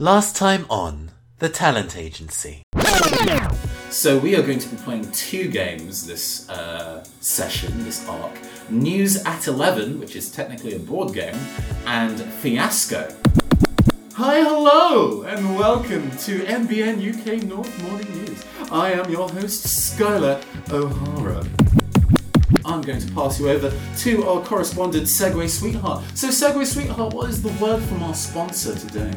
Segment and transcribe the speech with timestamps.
[0.00, 2.62] Last time on The Talent Agency.
[3.90, 8.32] So we are going to be playing two games this uh, session, this arc.
[8.70, 11.36] News at 11, which is technically a board game,
[11.84, 13.14] and Fiasco.
[14.14, 18.42] Hi, hello, and welcome to NBN UK North Morning News.
[18.72, 20.42] I am your host, Skylar
[20.72, 21.46] O'Hara.
[22.64, 26.04] I'm going to pass you over to our correspondent, Segway Sweetheart.
[26.14, 29.12] So, Segway Sweetheart, what is the word from our sponsor today?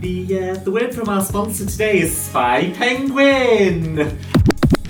[0.00, 4.18] The uh, the word from our sponsor today is Spy Penguin.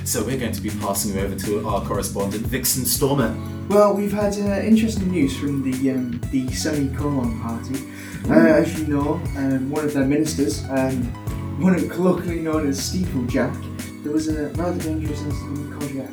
[0.05, 3.37] So, we're going to be passing you over to our correspondent, Vixen Stormer.
[3.69, 7.77] Well, we've had uh, interesting news from the um, the semi-colon party.
[8.29, 11.03] Uh, as you know, um, one of their ministers, um,
[11.61, 13.55] one of colloquially known as Steeplejack,
[14.03, 16.11] there was a rather dangerous incident with Kodiak.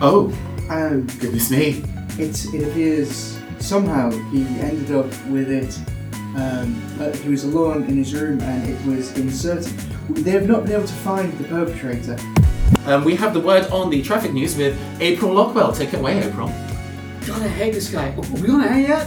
[0.00, 0.26] Oh,
[0.68, 1.84] Um, goodness me.
[2.18, 5.78] it, it appears somehow he ended up with it.
[6.36, 9.72] Um, uh, he was alone in his room and it was inserted.
[10.10, 12.18] They have not been able to find the perpetrator.
[12.84, 15.74] Um, we have the word on the traffic news with April Lockwell.
[15.74, 16.48] Take it away, April.
[17.26, 18.10] God, I hate this guy.
[18.10, 19.06] Are we on air yet?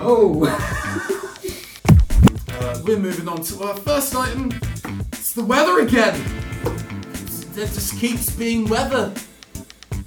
[0.00, 0.46] Oh.
[2.52, 4.50] Uh, we're moving on to our first item.
[5.14, 6.14] It's the weather again.
[7.56, 9.14] It just keeps being weather.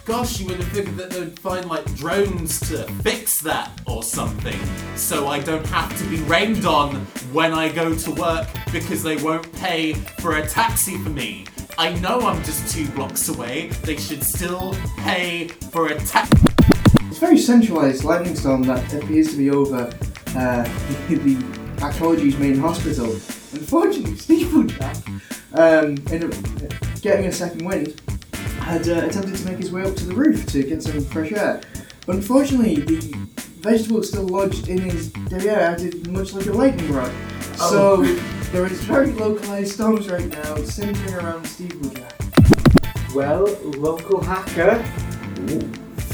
[0.05, 4.59] Gosh, you would have figured that they'd find like drones to fix that or something,
[4.97, 6.95] so I don't have to be rained on
[7.31, 11.45] when I go to work because they won't pay for a taxi for me.
[11.77, 13.69] I know I'm just two blocks away.
[13.83, 16.47] They should still pay for a taxi.
[17.03, 19.85] It's very centralised lightning storm that appears to be over
[20.35, 20.63] uh,
[21.07, 21.35] the
[21.77, 23.05] Acology's main hospital.
[23.05, 25.07] Unfortunately, Steeplejack,
[25.53, 28.01] um, ended up getting a second wind,
[28.63, 31.31] had uh, attempted to make his way up to the roof to get some fresh
[31.33, 31.61] air.
[32.05, 33.13] But unfortunately, the
[33.59, 37.11] vegetable still lodged in his derriere acted much like a lightning rod.
[37.55, 38.03] So
[38.51, 43.13] there is very localised storms right now centering around Steve Steeplejack.
[43.13, 43.45] Well,
[43.77, 44.83] local hacker,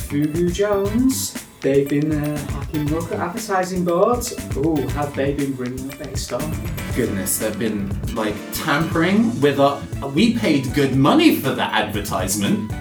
[0.07, 1.33] Fugu Jones.
[1.61, 4.33] They've been uh, hacking local advertising boards.
[4.55, 6.51] Oh, have they been bringing up a storm?
[6.95, 9.81] Goodness, they've been like tampering with our.
[10.09, 12.71] We paid good money for that advertisement.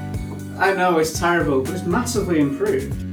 [0.58, 3.04] I know it's terrible, but it's massively improved.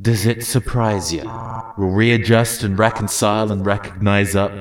[0.00, 1.24] Does it surprise you?
[1.76, 4.52] We'll readjust and reconcile and recognize up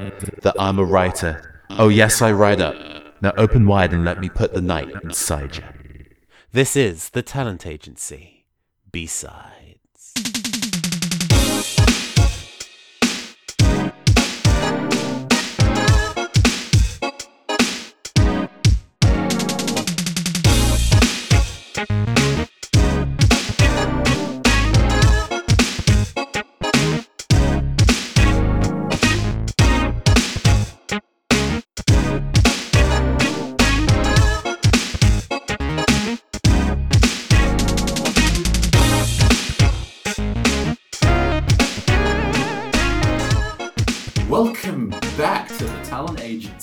[0.42, 1.64] that I'm a writer.
[1.70, 2.76] Oh, yes, I write up.
[3.22, 5.64] Now open wide and let me put the night inside you.
[6.52, 8.46] This is The Talent Agency.
[8.92, 9.57] B-Sides.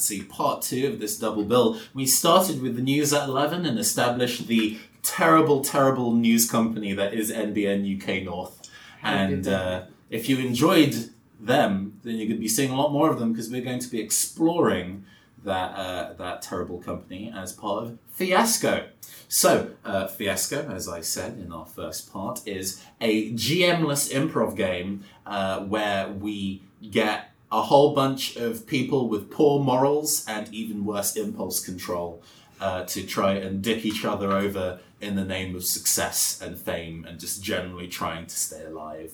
[0.05, 1.79] Agency, part two of this double bill.
[1.95, 7.15] We started with the news at 11 and established the terrible, terrible news company that
[7.15, 8.69] is NBN UK North.
[9.03, 11.11] And uh, if you enjoyed
[11.41, 13.81] them, then you're going to be seeing a lot more of them because we're going
[13.81, 15.05] to be exploring
[15.43, 18.89] that, uh, that terrible company as part of Fiasco.
[19.29, 25.05] So, uh, Fiasco, as I said in our first part, is a GM-less improv game
[25.27, 31.15] uh, where we get a whole bunch of people with poor morals and even worse
[31.15, 32.21] impulse control
[32.61, 37.05] uh, to try and dick each other over in the name of success and fame
[37.09, 39.13] and just generally trying to stay alive.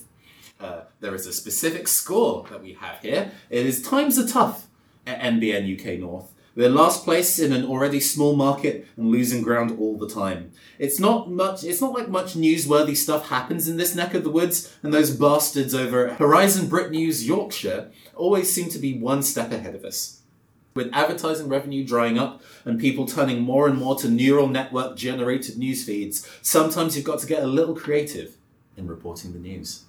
[0.59, 3.31] Uh, there is a specific score that we have here.
[3.51, 4.67] It is times are tough
[5.05, 6.33] at NBN UK North.
[6.53, 10.51] We're last place in an already small market and losing ground all the time.
[10.77, 11.63] It's not much.
[11.63, 15.15] It's not like much newsworthy stuff happens in this neck of the woods, and those
[15.15, 17.89] bastards over at Horizon Brit News Yorkshire
[18.21, 20.19] always seem to be one step ahead of us.
[20.73, 25.57] With advertising revenue drying up and people turning more and more to neural network generated
[25.57, 28.37] news feeds, sometimes you've got to get a little creative
[28.77, 29.83] in reporting the news.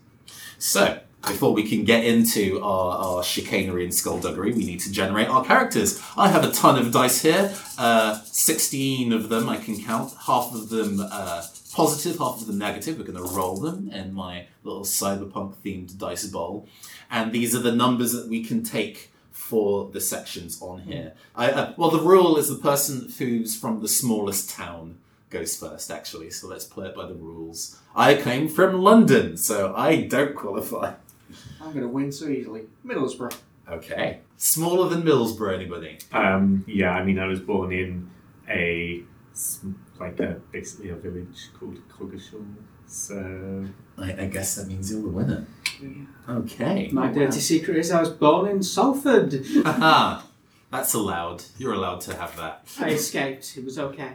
[0.58, 5.28] So, before we can get into our, our chicanery and skullduggery, we need to generate
[5.28, 6.02] our characters.
[6.16, 10.52] I have a ton of dice here, uh, 16 of them I can count, half
[10.52, 11.42] of them uh,
[11.72, 12.98] positive, half of them negative.
[12.98, 16.68] We're going to roll them in my little cyberpunk themed dice bowl.
[17.10, 21.12] And these are the numbers that we can take for the sections on here.
[21.34, 24.98] I, uh, well, the rule is the person who's from the smallest town
[25.30, 26.30] goes first, actually.
[26.30, 27.78] So let's play it by the rules.
[27.96, 30.94] I came from London, so I don't qualify.
[31.60, 32.62] I'm going to win so easily.
[32.86, 33.34] Middlesbrough.
[33.68, 34.18] Okay.
[34.36, 35.98] Smaller than Middlesbrough, anybody?
[36.12, 38.10] Um, yeah, I mean, I was born in
[38.48, 39.04] a s-
[39.98, 42.44] like a basically a village called Coggeshall.
[42.86, 45.46] So I, I guess that means you're the winner.
[46.28, 46.90] Okay.
[46.92, 49.44] My dirty secret is I was born in Salford.
[49.64, 50.22] Haha.
[50.70, 51.44] That's allowed.
[51.58, 52.66] You're allowed to have that.
[52.80, 53.58] I escaped.
[53.58, 54.12] It was okay.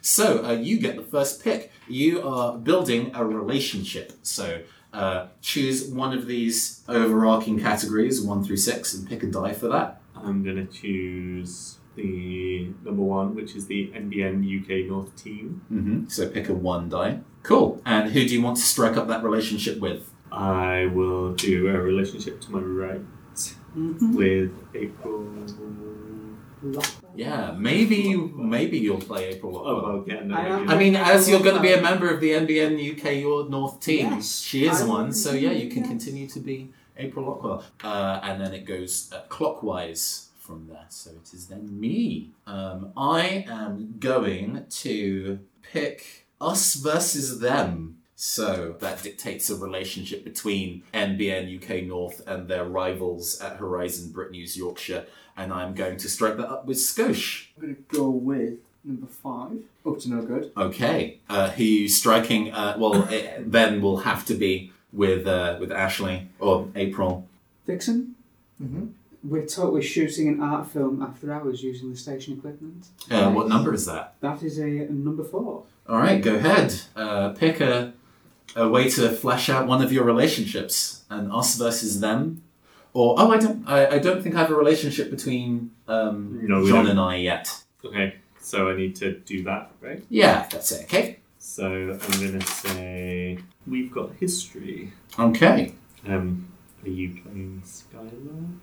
[0.00, 1.70] so uh, you get the first pick.
[1.86, 4.12] You are building a relationship.
[4.22, 4.62] So
[4.94, 9.68] uh, choose one of these overarching categories, one through six, and pick a die for
[9.68, 10.00] that.
[10.14, 15.62] I'm gonna choose the number one, which is the NBN UK North team.
[15.72, 16.08] Mm-hmm.
[16.08, 17.20] So pick a one die.
[17.42, 17.80] Cool.
[17.84, 20.10] And who do you want to strike up that relationship with?
[20.30, 23.00] I will do a relationship to my right
[24.00, 25.26] with April.
[27.14, 29.62] Yeah, maybe maybe you'll play April.
[29.64, 30.34] Oh well, yeah, no.
[30.34, 33.48] I I mean, as you're going to be a member of the NBN UK Your
[33.48, 35.12] North team, Yes, she is I one.
[35.12, 35.88] So yeah, you can yeah.
[35.88, 40.86] continue to be April Lockwell, uh, and then it goes uh, clockwise from there.
[40.88, 42.30] So it is then me.
[42.46, 47.98] Um, I am going to pick us versus them.
[48.14, 54.30] So that dictates a relationship between NBN UK North and their rivals at Horizon Brit
[54.30, 55.04] News Yorkshire,
[55.36, 57.48] and I'm going to strike that up with Skosh.
[57.56, 59.58] I'm going to go with number five.
[59.84, 60.50] Up to no good.
[60.56, 61.18] Okay.
[61.28, 62.52] Uh, who you striking?
[62.52, 67.26] Uh, well, it then will have to be with uh, with Ashley or April.
[67.66, 68.14] Vixen,
[68.62, 68.86] Mm-hmm.
[69.28, 72.86] We're taught we're shooting an art film after hours using the station equipment.
[73.10, 74.14] Uh, what number is that?
[74.20, 75.64] That is a, a number four.
[75.88, 76.74] All right, go ahead.
[76.94, 77.92] Uh, pick a
[78.54, 82.42] a way to flesh out one of your relationships, and us versus them.
[82.92, 83.68] Or oh, I don't.
[83.68, 86.92] I, I don't think I have a relationship between um, No, we John don't.
[86.92, 87.62] and I yet.
[87.84, 90.02] Okay, so I need to do that, right?
[90.08, 90.84] Yeah, that's it.
[90.84, 91.18] Okay.
[91.38, 94.92] So I'm gonna say we've got history.
[95.18, 95.74] Okay.
[96.08, 96.48] Um,
[96.84, 98.58] are you playing Skylar?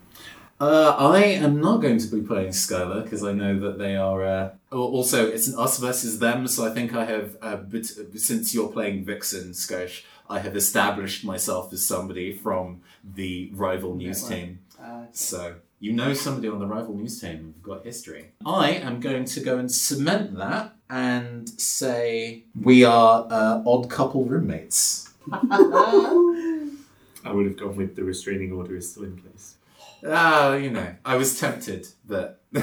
[0.60, 4.24] Uh, I am not going to be playing Skylar because I know that they are.
[4.24, 7.36] Uh, also, it's an us versus them, so I think I have.
[7.42, 7.86] Uh, bit,
[8.18, 14.22] since you're playing Vixen, Skosh, I have established myself as somebody from the rival news
[14.22, 14.32] right.
[14.32, 14.58] team.
[14.80, 17.54] Uh, So you know somebody on the rival news team.
[17.54, 18.30] We've got history.
[18.46, 24.24] I am going to go and cement that and say we are uh, odd couple
[24.24, 25.10] roommates.
[25.32, 29.56] I would have gone with the restraining order is still in place.
[30.06, 32.40] Ah, you know, I was tempted, but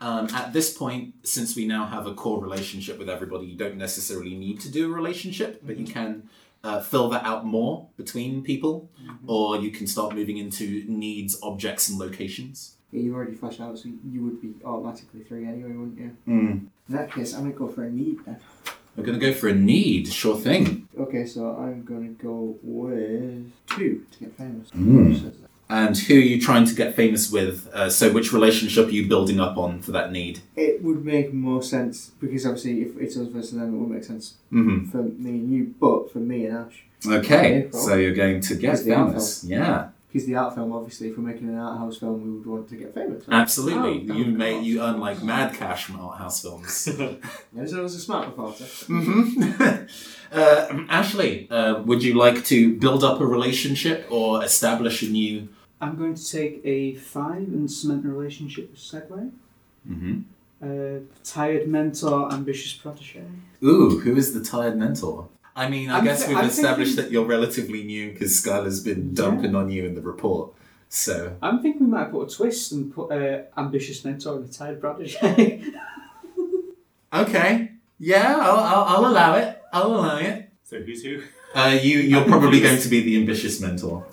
[0.00, 3.76] um, at this point, since we now have a core relationship with everybody, you don't
[3.76, 6.28] necessarily need to do a relationship, but you can
[6.64, 8.88] uh, fill that out more between people,
[9.26, 12.76] or you can start moving into needs, objects, and locations.
[12.92, 16.16] yeah, you've already flashed out, so you would be automatically three anyway, wouldn't you?
[16.26, 16.66] Mm.
[16.88, 18.38] In that case, I'm going to go for a need then.
[18.96, 20.88] We're going to go for a need, sure thing.
[20.98, 24.70] Okay, so I'm going to go with two to get famous.
[24.70, 25.34] Mm.
[25.68, 25.86] Says that.
[25.86, 27.68] And who are you trying to get famous with?
[27.72, 30.40] Uh, so, which relationship are you building up on for that need?
[30.54, 34.04] It would make more sense because obviously, if it's us versus them, it would make
[34.04, 36.82] sense hmm for me and you, but for me and Ash.
[37.06, 39.44] Okay, so you're going to get It's the art famous.
[39.44, 39.88] Yeah.
[40.08, 42.68] Because the art film, obviously, if we're making an art house film, we would want
[42.70, 43.24] to get famous.
[43.30, 44.10] Absolutely.
[44.10, 46.88] Oh, you of may you earn like mad cash from art house films.
[47.58, 48.64] As I was a smart reporter.
[48.64, 49.52] hmm
[50.32, 55.48] uh, Ashley, uh, would you like to build up a relationship or establish a new?
[55.80, 59.30] I'm going to take a five and cement a relationship with Segway.
[59.88, 60.20] Mm-hmm.
[60.62, 63.22] Uh, tired mentor, ambitious protege.
[63.62, 65.28] Ooh, who is the tired mentor?
[65.54, 68.32] I mean, I I'm guess thi- we've I'm established thinking- that you're relatively new because
[68.42, 70.52] Skylar's been dumping on you in the report.
[70.88, 74.52] So I'm thinking we might put a twist and put uh, ambitious mentor and a
[74.52, 75.62] tired protege.
[77.12, 79.62] okay, yeah, I'll, I'll, I'll allow it.
[79.72, 80.48] I'll allow it.
[80.64, 81.22] so who's who?
[81.54, 84.06] Uh, you you're probably going to be the ambitious mentor.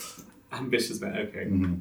[0.53, 1.17] Ambitious man.
[1.17, 1.45] Okay.
[1.45, 1.75] Mm-hmm.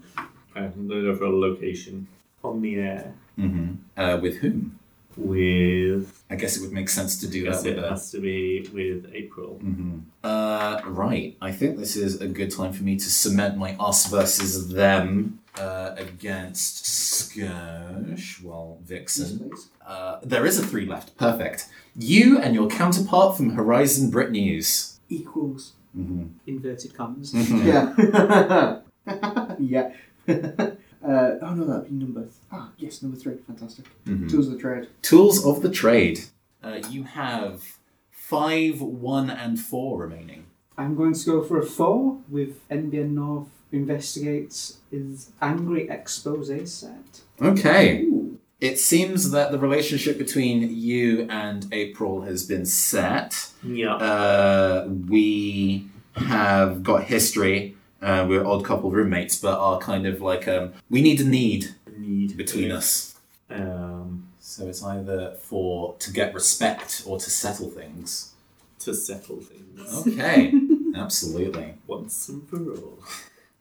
[0.55, 2.07] I'm going for a location
[2.45, 3.75] on the air Mm-hmm.
[3.99, 4.79] Uh, with whom?
[5.17, 6.23] with.
[6.31, 8.21] I guess it would make sense to I do guess that it with has to
[8.21, 9.55] be with April.
[9.59, 11.37] hmm Uh, right.
[11.41, 15.38] I think this is a good time for me to cement my us versus them
[15.59, 19.50] uh, against Skirsh, well, Vixen.
[19.87, 21.17] Uh, there is a three left.
[21.17, 21.67] Perfect.
[21.97, 24.99] You and your counterpart from Horizon Brit News.
[25.09, 25.73] Equals.
[25.97, 26.25] Mm-hmm.
[26.47, 27.35] Inverted commas.
[27.35, 27.95] Yeah.
[29.59, 29.93] yeah.
[30.29, 30.71] uh,
[31.43, 32.21] oh no, that'd be number.
[32.23, 33.37] Th- ah, yes, number three.
[33.47, 33.87] Fantastic.
[34.07, 34.31] Mhm.
[34.31, 34.89] Tools of the trade.
[35.03, 36.21] Tools of the trade.
[36.63, 37.79] Uh, you have
[38.11, 40.47] five, one, and four remaining.
[40.79, 47.23] I'm going to go for a four with NBN North investigates his angry expose set.
[47.41, 48.07] Okay.
[48.62, 53.49] It seems that the relationship between you and April has been set.
[53.64, 53.97] Yeah.
[53.97, 60.47] Uh, we have got history, Uh, we're odd couple roommates, but are kind of like
[60.47, 63.16] um, we need a need Need between us.
[63.50, 68.33] Um, So it's either for to get respect or to settle things.
[68.85, 70.52] to settle things Okay,
[70.97, 71.75] absolutely.
[71.88, 72.99] once and for all.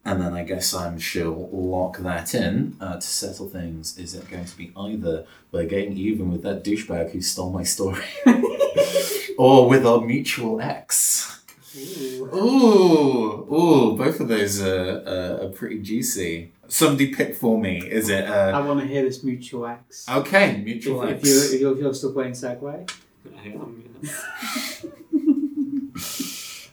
[0.04, 3.98] And then I guess I'm she'll lock that in uh, to settle things.
[4.00, 7.62] Is it going to be either by getting even with that douchebag who stole my
[7.64, 8.04] story,
[9.38, 11.44] or with our mutual ex?
[11.78, 16.52] Ooh, ooh, ooh both of those are, uh, are pretty juicy.
[16.68, 17.78] Somebody pick for me.
[17.86, 18.26] Is it?
[18.26, 20.08] I Uh, want to hear this mutual ex.
[20.10, 21.28] okay, mutual if, ex.
[21.30, 22.90] you're, if, you're, if you're still playing Segway.
[23.38, 24.86] I am, yes.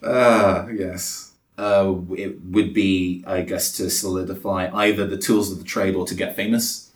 [0.03, 1.28] Uh, yes.
[1.59, 6.07] Uh, it would be, I guess, to solidify either the tools of the trade or
[6.07, 6.93] to get famous.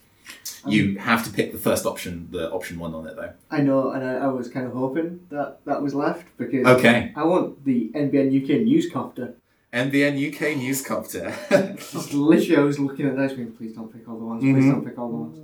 [0.64, 3.32] You have to pick the first option, the option one on it, though.
[3.50, 7.12] I know, and I, I was kind of hoping that that was left because Okay.
[7.16, 9.34] I want the NBN UK newscopter.
[9.72, 11.34] NBN UK Newscopter.
[11.92, 13.52] Just literally, I was looking at that screen.
[13.52, 14.42] Please don't pick all the ones.
[14.42, 14.70] Please Mhm.
[14.70, 15.38] don't pick all the ones.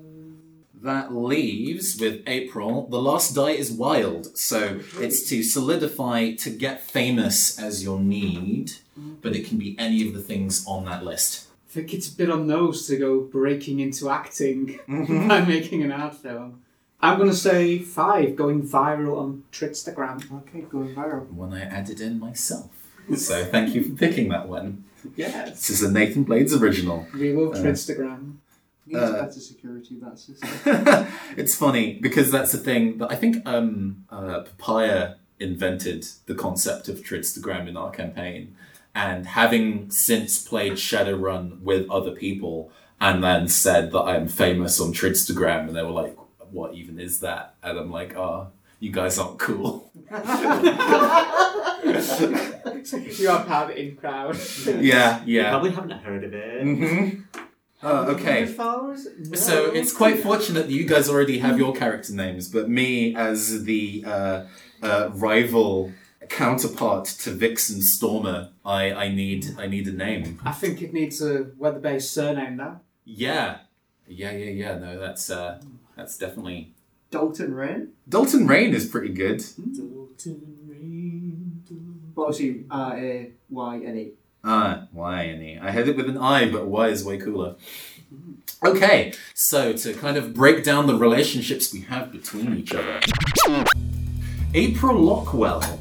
[0.82, 2.86] That leaves with April.
[2.88, 5.02] The last die is wild, so mm-hmm.
[5.02, 9.14] it's to solidify to get famous as your need, mm-hmm.
[9.20, 11.48] but it can be any of the things on that list.
[11.68, 15.28] I think it's a bit on nose to go breaking into acting mm-hmm.
[15.28, 16.62] by making an art film.
[17.00, 20.32] I'm going to say five, going viral on Tridstagram.
[20.38, 21.30] Okay, going viral.
[21.30, 22.70] One I added in myself.
[23.16, 24.84] So thank you for picking that one.
[25.16, 25.50] Yes.
[25.50, 27.06] This is a Nathan Blades original.
[27.14, 28.36] We love Uh, Tridstagram.
[28.88, 29.98] Needs Uh, better security.
[30.00, 30.42] That's just.
[31.36, 36.88] it's funny because that's the thing that I think um, uh, Papaya invented the concept
[36.88, 38.56] of Tridstagram in our campaign,
[38.94, 44.92] and having since played Shadowrun with other people, and then said that I'm famous on
[44.92, 46.16] Tridstagram, and they were like,
[46.50, 48.46] "What even is that?" And I'm like, "Ah,
[48.80, 49.90] you guys aren't cool."
[53.18, 54.36] you are part in crowd.
[54.66, 55.50] yeah, You yeah.
[55.50, 56.62] probably haven't heard of it.
[56.62, 57.20] hmm
[57.82, 58.44] Uh, okay.
[58.46, 59.06] followers?
[59.34, 63.64] So it's quite fortunate that you guys already have your character names, but me as
[63.64, 64.46] the uh,
[64.82, 65.92] uh, rival
[66.28, 70.40] counterpart to Vixen Stormer, I, I need I need a name.
[70.44, 72.80] I think it needs a weather-based surname now.
[73.04, 73.58] Yeah,
[74.06, 74.78] yeah, yeah, yeah.
[74.78, 75.60] No, that's uh,
[75.96, 76.74] that's definitely
[77.10, 77.92] Dalton Rain.
[78.08, 79.42] Dalton Rain is pretty good.
[79.56, 80.54] Dalton
[82.14, 84.12] But obviously, R A Y N E.
[84.50, 85.58] Ah, Y and E.
[85.60, 87.56] I had it with an I, but Y is way cooler.
[88.64, 92.98] Okay, so to kind of break down the relationships we have between each other,
[94.54, 95.78] April Lockwell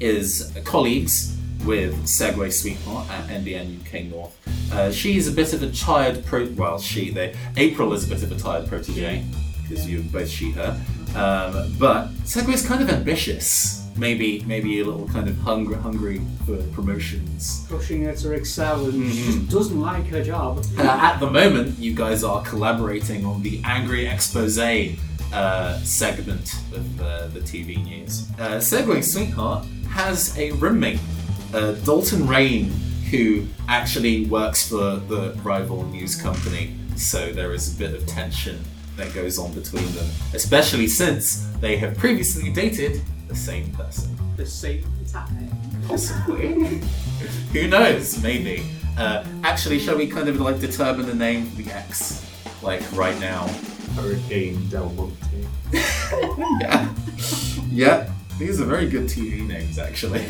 [0.00, 4.36] is colleagues with Segway Sweetheart at NBN UK North.
[4.72, 6.46] Uh, she's a bit of a tired pro.
[6.56, 7.10] Well, she.
[7.10, 7.36] They.
[7.56, 9.24] April is a bit of a tired protege
[9.62, 10.70] because you both she her.
[11.14, 13.77] Um, but Segway's kind of ambitious.
[13.98, 17.66] Maybe, maybe a little kind of hungry, hungry for promotions.
[17.68, 20.64] Pushing her to excel and she just doesn't like her job.
[20.78, 24.58] Uh, at the moment, you guys are collaborating on the Angry Expose
[25.32, 28.28] uh, segment of uh, the TV news.
[28.38, 31.00] Uh, Segway Sweetheart has a roommate,
[31.52, 32.70] uh, Dalton Rain,
[33.10, 38.62] who actually works for the rival news company, so there is a bit of tension
[38.96, 44.16] that goes on between them, especially since they have previously dated the same person.
[44.36, 45.50] The same time.
[45.86, 46.48] Possibly.
[47.52, 48.20] Who knows?
[48.22, 48.64] Maybe.
[48.96, 52.24] Uh, actually, shall we kind of like determine the name for the X,
[52.62, 53.46] like right now?
[53.94, 55.14] Hurricane Del Monte.
[56.60, 56.94] Yeah.
[57.70, 58.10] Yeah.
[58.38, 60.24] These are very good TV names, actually.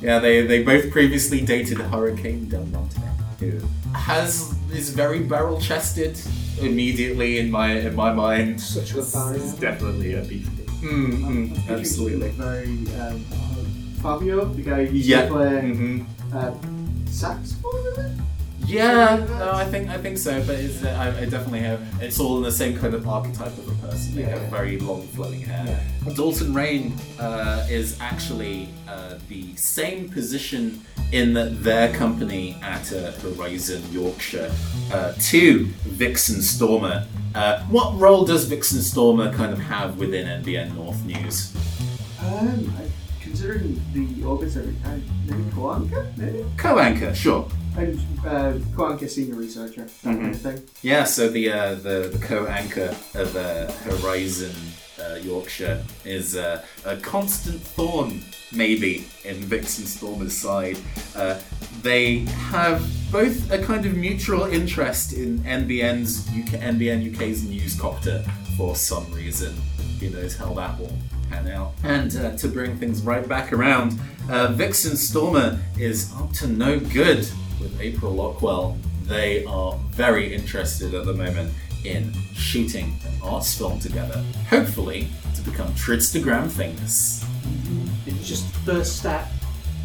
[0.00, 3.00] yeah, they, they both previously dated Hurricane Del Monte,
[3.38, 3.60] who
[3.92, 6.18] has is very barrel chested
[6.60, 8.60] immediately in my in my mind.
[8.60, 9.04] Such a good
[9.36, 10.53] It's definitely a beef dick.
[10.84, 12.28] Mm, mm, Absolutely.
[12.28, 12.28] absolutely.
[12.30, 13.00] Very.
[13.00, 13.24] Um,
[14.02, 15.22] Fabio, the guy who used Yeah.
[15.22, 16.50] to play hmm uh,
[17.10, 18.10] saxophone, is it?
[18.66, 21.80] Yeah, no, I think I think so, but it's, uh, I, I definitely have.
[22.02, 24.14] It's all in the same kind of archetype of a person.
[24.14, 24.38] They Yeah.
[24.38, 25.80] have very long flowing hair.
[26.16, 33.82] Dalton Rain uh, is actually uh, the same position in their company at uh, Horizon
[33.92, 34.50] Yorkshire
[34.92, 37.06] uh, to Vixen Stormer.
[37.34, 41.52] Uh, what role does Vixen Stormer kind of have within NBN North News?
[42.20, 42.86] Um, I,
[43.20, 46.44] considering the orbits are uh, maybe co-anchor, maybe?
[46.56, 47.48] Co-anchor, sure.
[47.76, 50.62] And uh, co-anchor senior researcher, that kind of thing.
[50.82, 54.54] Yeah, so the uh, the, the co-anchor of uh, Horizon
[55.00, 58.20] uh, Yorkshire is uh, a constant thorn,
[58.52, 60.78] maybe, in Vixen Stormer's side.
[61.16, 61.38] Uh,
[61.82, 62.18] they
[62.50, 68.24] have both a kind of mutual interest in NBN's UK, NBN UK's newscopter
[68.56, 69.54] for some reason.
[70.00, 70.96] Who knows how that will
[71.30, 71.72] pan out?
[71.82, 73.98] And uh, to bring things right back around,
[74.30, 77.28] Uh, Vixen Stormer is up to no good
[77.60, 78.74] with April Lockwell.
[79.06, 81.52] They are very interested at the moment
[81.84, 87.24] in shooting an arts film together, hopefully to become Tridstagram famous.
[88.06, 89.28] It's just the first step.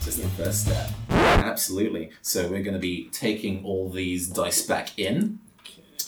[0.02, 0.90] Just the first step.
[1.10, 2.12] Absolutely.
[2.22, 5.40] So we're going to be taking all these dice back in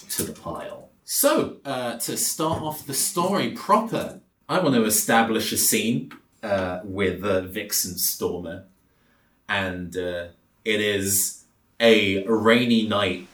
[0.10, 0.89] to the pile.
[1.03, 6.79] So, uh, to start off the story proper, I want to establish a scene uh,
[6.83, 8.65] with uh, Vixen Stormer.
[9.50, 10.27] And uh,
[10.63, 11.43] it is
[11.81, 13.27] a rainy night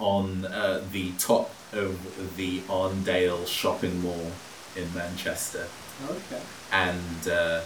[0.00, 4.32] on uh, the top of the Arndale shopping mall
[4.76, 5.66] in Manchester
[6.08, 6.40] Okay.
[6.72, 7.60] and uh,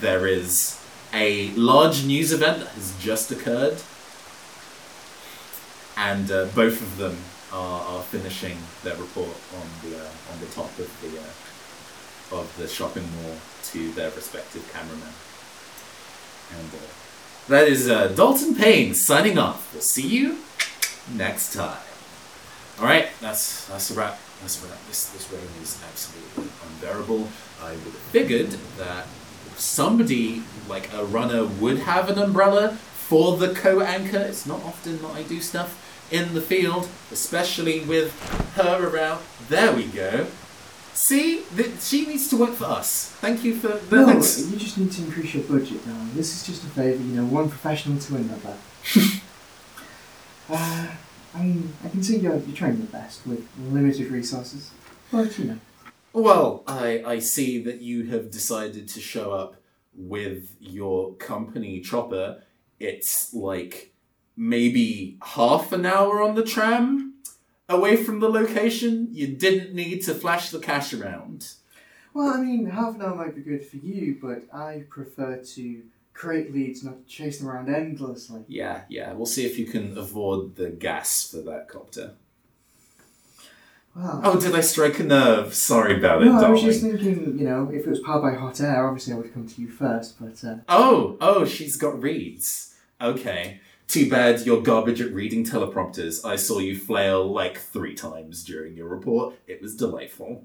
[0.00, 0.80] there is
[1.12, 3.76] a large news event that has just occurred,
[5.96, 7.16] and uh, both of them
[7.52, 12.52] are, are finishing their report on the uh, on the top of the uh, of
[12.58, 15.12] the shopping mall to their respective cameramen.
[16.58, 16.86] And uh,
[17.48, 19.72] that is uh, Dalton Payne signing off.
[19.72, 20.38] We'll see you
[21.12, 21.78] next time.
[22.80, 24.18] All right, that's that's a wrap.
[24.40, 24.78] That's a wrap.
[24.88, 27.28] This this rain is absolutely unbearable.
[27.62, 29.06] I would have figured that
[29.56, 34.18] somebody like a runner would have an umbrella for the co-anchor.
[34.18, 35.80] It's not often that I do stuff
[36.10, 38.12] in the field, especially with
[38.56, 39.22] her around.
[39.48, 40.26] There we go.
[40.94, 43.10] See, that she needs to work for us.
[43.20, 44.48] Thank you for the No, thanks.
[44.48, 46.06] you just need to increase your budget now.
[46.14, 48.56] This is just a favour, you know, one professional to another.
[50.48, 50.86] uh,
[51.34, 54.70] I mean, I can see you're, you're trying your best with limited resources,
[55.10, 55.58] but you know.
[56.12, 59.56] Well, I, I see that you have decided to show up
[59.96, 62.42] with your company chopper.
[62.78, 63.92] It's like
[64.36, 67.14] maybe half an hour on the tram
[67.68, 69.08] away from the location.
[69.10, 71.54] You didn't need to flash the cash around.
[72.12, 75.82] Well, I mean, half an hour might be good for you, but I prefer to
[76.14, 78.42] create leads, not chase them around endlessly.
[78.48, 79.12] Yeah, yeah.
[79.12, 82.14] We'll see if you can avoid the gas for that copter.
[83.94, 85.54] Well, Oh, did I strike a nerve?
[85.54, 88.34] Sorry about it, no, I was just thinking, you know, if it was powered by
[88.38, 92.00] hot air, obviously I would come to you first, but uh, Oh, oh, she's got
[92.02, 92.74] reads.
[93.00, 93.60] Okay.
[93.86, 96.24] Too bad you're garbage at reading teleprompters.
[96.24, 99.34] I saw you flail like three times during your report.
[99.46, 100.44] It was delightful.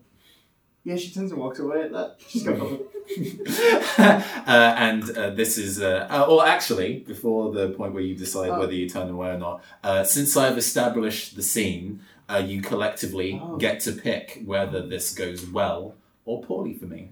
[0.83, 2.15] Yeah, she turns and walks away at that.
[2.27, 2.57] She's got
[3.97, 8.49] uh, and uh, this is, uh, uh, or actually, before the point where you decide
[8.51, 8.59] Oh.
[8.59, 13.39] whether you turn away or not, uh, since I've established the scene, uh, you collectively
[13.43, 13.57] Oh.
[13.57, 17.09] get to pick whether this goes well or poorly for me.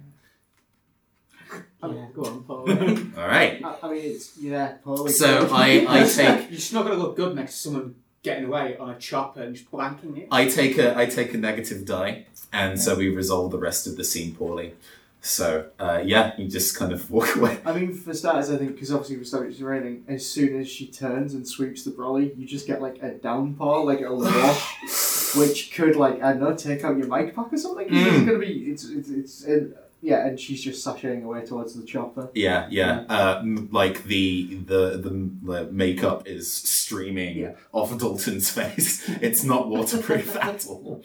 [1.81, 2.69] Yeah, go on, Paul.
[3.17, 3.63] All right.
[3.63, 5.11] I, I mean, it's, yeah, poorly.
[5.11, 7.95] So I, I take You're just not going to look good next to someone
[8.27, 10.27] getting away on a chopper and just blanking it.
[10.31, 13.95] I take a I take a negative die, and so we resolve the rest of
[13.99, 14.73] the scene poorly.
[15.21, 15.47] So
[15.79, 17.57] uh, yeah, you just kind of walk away.
[17.65, 20.03] I mean, for starters, I think because obviously for starters it's raining.
[20.07, 23.83] As soon as she turns and sweeps the brolly, you just get like a downpour,
[23.85, 27.57] like a wash, which could like I don't know, take out your mic pack or
[27.57, 27.87] something.
[27.89, 28.25] 'cause It's Mm.
[28.27, 32.29] gonna be it's it's, it's and, yeah, and she's just sashaying away towards the chopper.
[32.33, 33.03] Yeah, yeah.
[33.09, 37.55] Uh, m- like the, the the the makeup is streaming Yeah.
[37.71, 39.07] off Dalton's face.
[39.21, 41.03] It's not waterproof at all.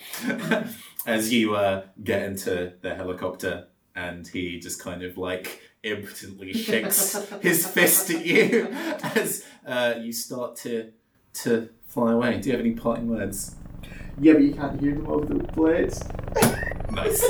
[1.06, 7.16] As you uh, get into the helicopter, and he just kind of like impotently shakes
[7.40, 8.68] his fist at you
[9.02, 10.92] as uh, you start to
[11.34, 12.38] to fly away.
[12.40, 13.56] Do you have any parting words?
[14.20, 16.00] Yeah, but you can't hear them over the blades.
[16.92, 17.20] Nice.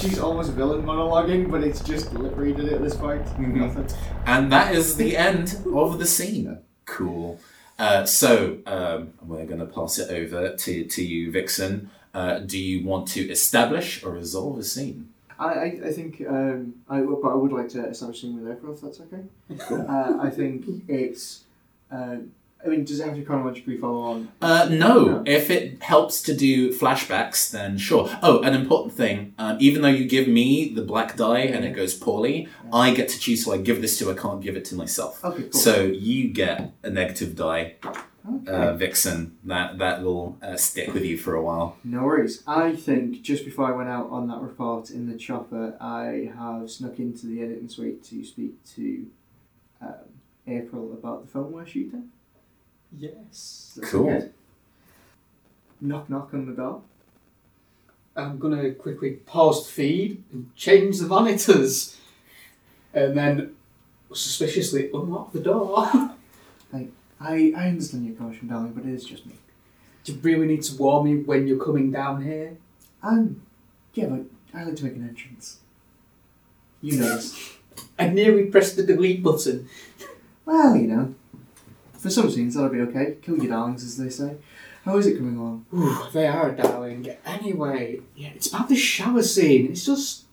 [0.00, 3.22] She's almost villain monologuing, but it's just lip reading at this point.
[3.36, 3.56] Mhm.
[3.56, 3.86] Nothing.
[4.24, 6.58] And that is the end of the scene.
[6.86, 7.38] Cool.
[7.78, 11.90] Uh, so um, we're going to pass it over to, to you, Vixen.
[12.14, 15.10] Uh, do you want to establish or resolve a scene?
[15.38, 18.72] I, I, I think um, I, but I would like to establish something with April
[18.74, 19.22] if that's okay.
[19.70, 21.44] Uh, I think it's.
[22.62, 24.28] Uh, I mean, does it have to chronologically follow on?
[24.40, 25.22] Uh, no.
[25.26, 28.10] If it helps to do flashbacks, then sure.
[28.22, 29.34] Oh, an important thing.
[29.38, 33.08] Um, even though you give me the black die and it goes poorly, I get
[33.10, 34.10] to choose who I give this to.
[34.10, 35.24] I can't give it to myself.
[35.24, 35.52] Okay, cool.
[35.60, 37.76] So you get a negative die,
[38.28, 38.52] Okay.
[38.52, 39.38] uh, Vixen.
[39.44, 41.78] That that will uh, stick with you for a while.
[41.84, 42.42] No worries.
[42.46, 46.70] I think just before I went out on that report in the chopper, I have
[46.70, 49.06] snuck into the editing suite to speak to
[49.80, 49.94] um,
[50.46, 52.10] April about the film we're shooting.
[52.96, 53.78] Yes.
[53.84, 54.04] Cool.
[54.06, 54.32] good.
[55.80, 56.82] Knock knock on the door.
[58.16, 61.96] I'm going to quickly pause the feed and change the monitors.
[62.92, 63.54] And then
[64.12, 65.88] suspiciously unlock the door.
[67.20, 69.34] I, I understand your caution, darling, but it is just me.
[70.04, 72.56] Do you really need to warn me when you're coming down here?
[73.02, 73.42] Um,
[73.92, 74.22] yeah, but
[74.54, 75.58] I like to make an entrance.
[76.80, 77.52] You know this.
[77.98, 79.68] I nearly pressed the delete button.
[80.46, 81.14] Well, you know,
[82.00, 83.16] for some scenes that'll be okay.
[83.22, 84.36] Kill your darlings, as they say.
[84.84, 85.66] How is it coming along?
[85.74, 87.06] Ooh, they are a darling.
[87.26, 89.70] Anyway, yeah, it's about the shower scene.
[89.70, 90.24] It's just.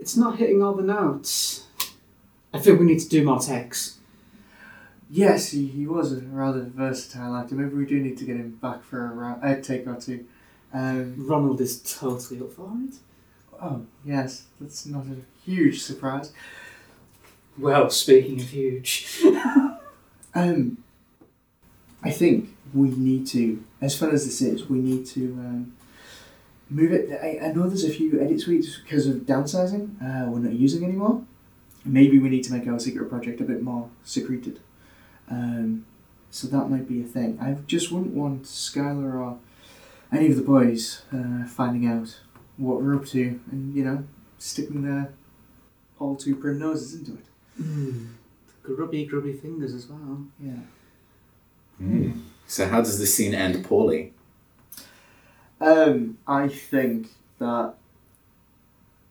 [0.00, 1.66] It's not hitting all the notes.
[2.52, 3.98] I think we need to do more takes.
[5.10, 7.54] Yes, he, he was a rather versatile actor.
[7.54, 10.26] Maybe we do need to get him back for a, ra- a take or two.
[10.72, 12.96] Um, Ronald is totally up for it.
[13.62, 15.16] oh, yes, that's not a
[15.48, 16.32] huge surprise.
[17.56, 19.20] Well, speaking of huge.
[20.34, 20.78] Um,
[22.02, 25.76] I think we need to, as fun as this is, we need to um,
[26.68, 27.10] move it.
[27.22, 29.96] I, I know there's a few edit suites because of downsizing.
[30.02, 31.22] Uh, we're not using anymore.
[31.84, 34.60] Maybe we need to make our secret project a bit more secreted.
[35.30, 35.86] Um,
[36.30, 37.38] so that might be a thing.
[37.40, 39.38] I just wouldn't want Skylar or
[40.12, 42.20] any of the boys uh, finding out
[42.56, 44.04] what we're up to and, you know,
[44.38, 45.12] sticking their
[45.98, 47.24] all too prim noses into it.
[47.62, 48.08] Mm,
[48.64, 50.24] grubby, grubby fingers as well.
[50.40, 50.52] Yeah.
[51.80, 52.20] Mm.
[52.46, 54.12] So how does this scene end poorly?
[55.60, 57.74] Um, I think that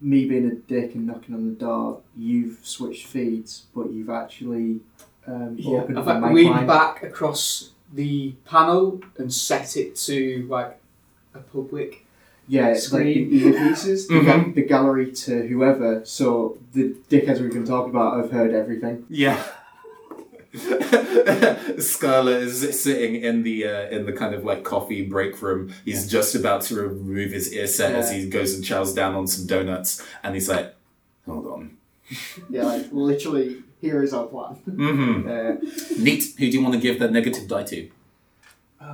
[0.01, 4.81] me being a dick and knocking on the door, you've switched feeds, but you've actually
[5.25, 10.79] um, opened I've the like leaned back across the panel and set it to like
[11.33, 12.05] a public.
[12.47, 13.53] Yeah, it's like the Screen.
[13.53, 14.25] earpieces, the, Mhm.
[14.25, 16.01] ga- the gallery to whoever.
[16.05, 19.05] So the dickheads we've been talking about have heard everything.
[19.09, 19.41] Yeah.
[21.79, 25.73] Scarlett is sitting in the uh, in the kind of like coffee break room.
[25.85, 28.19] He's just about to remove his ear set as Yeah.
[28.19, 30.75] he goes and chows down on some donuts, and he's like,
[31.25, 31.77] "Hold on."
[32.49, 34.57] Yeah, like literally, here is our plan.
[34.69, 35.27] Mm-hmm.
[35.99, 36.23] Uh, Neat.
[36.37, 37.89] Who do you want to give the negative die to?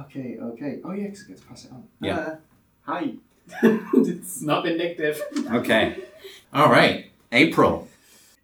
[0.02, 0.80] okay, okay.
[0.84, 1.84] Oh yeah, 'cause I get to pass it on.
[2.00, 2.18] Yeah.
[2.18, 2.36] Uh,
[2.84, 3.14] hi.
[3.64, 5.22] it's not vindictive.
[5.52, 5.98] Okay.
[6.54, 7.12] All right.
[7.32, 7.88] April.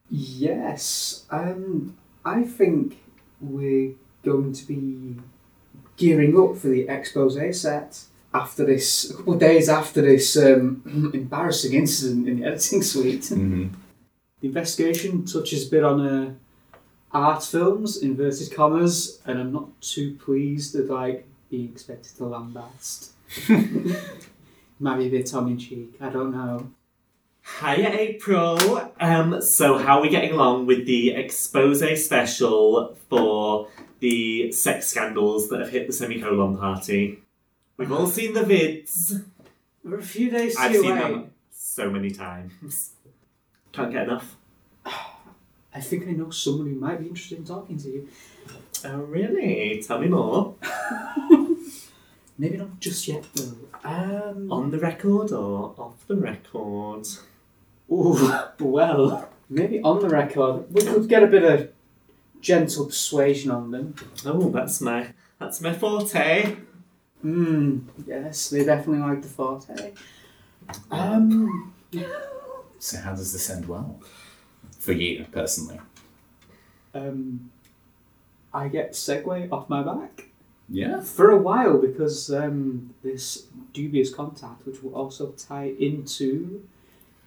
[0.09, 3.01] Yes, um, I think
[3.41, 5.17] we're going to be
[5.97, 11.11] gearing up for the expose set after this, a couple of days after this um,
[11.13, 13.21] embarrassing incident in the editing suite.
[13.21, 13.67] Mm-hmm.
[14.41, 16.33] The investigation touches a bit on uh,
[17.11, 23.11] art films, inverted commas, and I'm not too pleased at like being expected to lambast.
[24.79, 25.95] Might be a bit tongue in cheek.
[26.01, 26.71] I don't know.
[27.61, 28.91] Hiya, April.
[28.99, 33.67] Um, so how are we getting along with the expose special for
[33.99, 37.19] the sex scandals that have hit the semicolon party?
[37.77, 39.23] We've all seen the vids.
[39.83, 41.01] We're a few days I've too seen late.
[41.01, 42.91] them so many times.
[43.71, 44.35] Can't get enough.
[44.85, 48.07] I think I know someone who might be interested in talking to you.
[48.85, 49.83] Oh, really?
[49.85, 50.55] Tell me more.
[52.37, 53.55] Maybe not just yet though.
[53.83, 57.07] Um, On the record or off the record?
[57.91, 60.65] ooh, well, maybe on the record.
[60.73, 61.69] We could get a bit of
[62.41, 63.95] gentle persuasion on them.
[64.25, 66.57] Oh, that's my that's my forte.
[67.21, 67.79] Hmm.
[68.05, 69.93] Yes, they definitely like the forte.
[70.91, 71.73] Um.
[72.79, 73.99] So how does this end well?
[74.79, 75.79] For you personally.
[76.93, 77.51] Um.
[78.53, 80.29] I get Segway off my back
[80.69, 81.01] Yeah.
[81.01, 86.63] for a while because um, this dubious contact, which will also tie into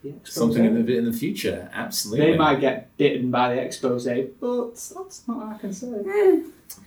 [0.03, 0.35] the expose.
[0.35, 1.71] Something in the in the future.
[1.73, 2.33] Absolutely.
[2.33, 6.43] They might get bitten by the expose, but that's not what I can say.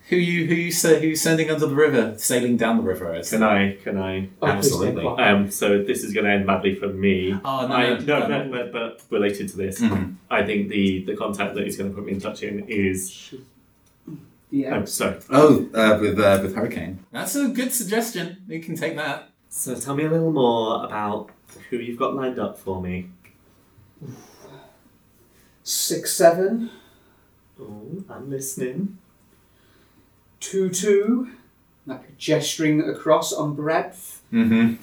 [0.10, 3.16] Who you who you say who's sending under the river, sailing down the river?
[3.16, 3.76] Is Can I?
[3.78, 4.30] Can I?
[4.42, 5.06] Oh, Absolutely.
[5.06, 7.34] Um, so this is going to end badly for me.
[7.44, 10.16] Oh no, I, no, no, no, but, but related to this, Mhm.
[10.30, 13.34] I think the the contact that he's going to put me in touch in is.
[14.52, 14.76] Yeah.
[14.82, 15.18] Oh, sorry.
[15.30, 17.00] Oh, uh, with uh, with hurricane.
[17.12, 18.44] That's a good suggestion.
[18.48, 19.30] You can take that.
[19.50, 21.30] So tell me a little more about
[21.70, 23.10] who you've got lined up for me.
[25.64, 26.70] Six seven
[27.60, 28.98] Oh, I'm listening.
[30.40, 31.30] two two,
[31.86, 34.22] like gesturing across on breadth.
[34.34, 34.82] Mm-hmm.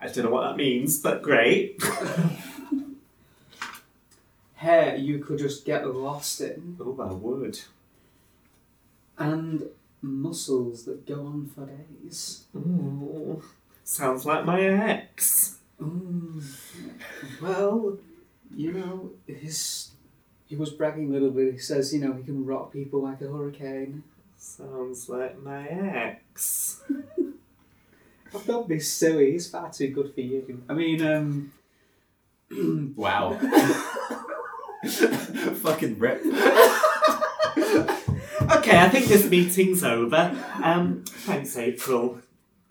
[0.00, 1.80] I don't know what that means, but great.
[4.54, 7.60] Hair you could just get lost in, Oh, I would.
[9.22, 9.64] And
[10.00, 12.44] muscles that go on for days.
[12.56, 13.42] Ooh,
[13.84, 15.58] sounds like my ex.
[15.80, 16.44] Mm.
[17.40, 17.98] Well,
[18.54, 19.90] you know, his
[20.46, 21.52] he was bragging a little bit.
[21.52, 24.02] He says, you know, he can rock people like a hurricane.
[24.36, 26.82] Sounds like my ex.
[28.34, 29.32] Oh, don't be silly.
[29.32, 30.62] He's far too good for you.
[30.68, 31.52] I mean, um,
[32.96, 33.38] Wow.
[35.62, 36.22] Fucking rip.
[38.62, 40.36] Okay, I think this meeting's over.
[40.62, 42.20] Um, thanks, April.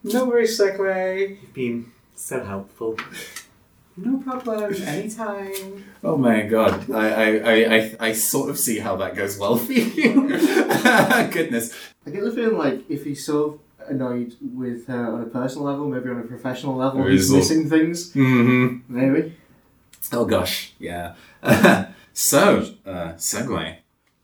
[0.04, 1.32] no worries, Segway.
[1.42, 2.98] You've been so helpful.
[3.98, 4.74] No problem.
[4.74, 5.84] Anytime.
[6.02, 9.58] Oh my god, I, I, I, I, I sort of see how that goes well
[9.58, 10.30] for you.
[11.30, 11.78] Goodness.
[12.06, 15.90] I get the feeling like if he's so annoyed with her on a personal level,
[15.90, 18.14] maybe on a professional level, There he's is missing things.
[18.14, 18.78] Mm-hmm.
[18.88, 19.36] Maybe.
[20.14, 21.16] Oh gosh, yeah.
[22.14, 23.81] so, uh, segue.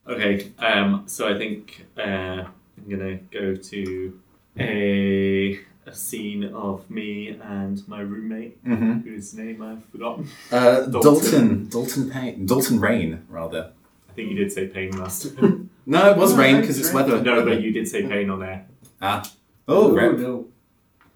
[0.08, 4.20] Okay, um, so I think uh, I'm gonna go to
[4.60, 9.00] a a scene of me and my roommate, Mm-hmm.
[9.08, 10.28] whose name I've forgotten.
[10.52, 11.02] Uh, Dalton.
[11.02, 13.72] Dalton, Dalton Payne, Dalton Rain, rather.
[14.10, 15.70] I think you did say pain last time.
[15.90, 17.22] No, it was No, rain because it's it's weather.
[17.22, 18.66] no, but you did say pain on air.
[19.02, 19.24] Ah.
[19.70, 20.18] Oh, Ooh, rip.
[20.20, 20.48] no.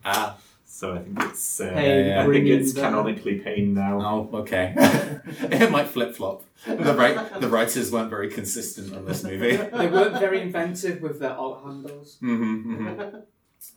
[0.06, 0.38] Ah.
[0.74, 4.00] So I think it's uh, Hey, I think it's in the- canonically pain now.
[4.02, 4.74] Oh, okay.
[4.78, 6.44] it might flip flop.
[6.66, 9.58] The right, the writers weren't very consistent on this movie.
[9.78, 12.18] They weren't very inventive with their alt handles.
[12.24, 13.18] Mm-hmm,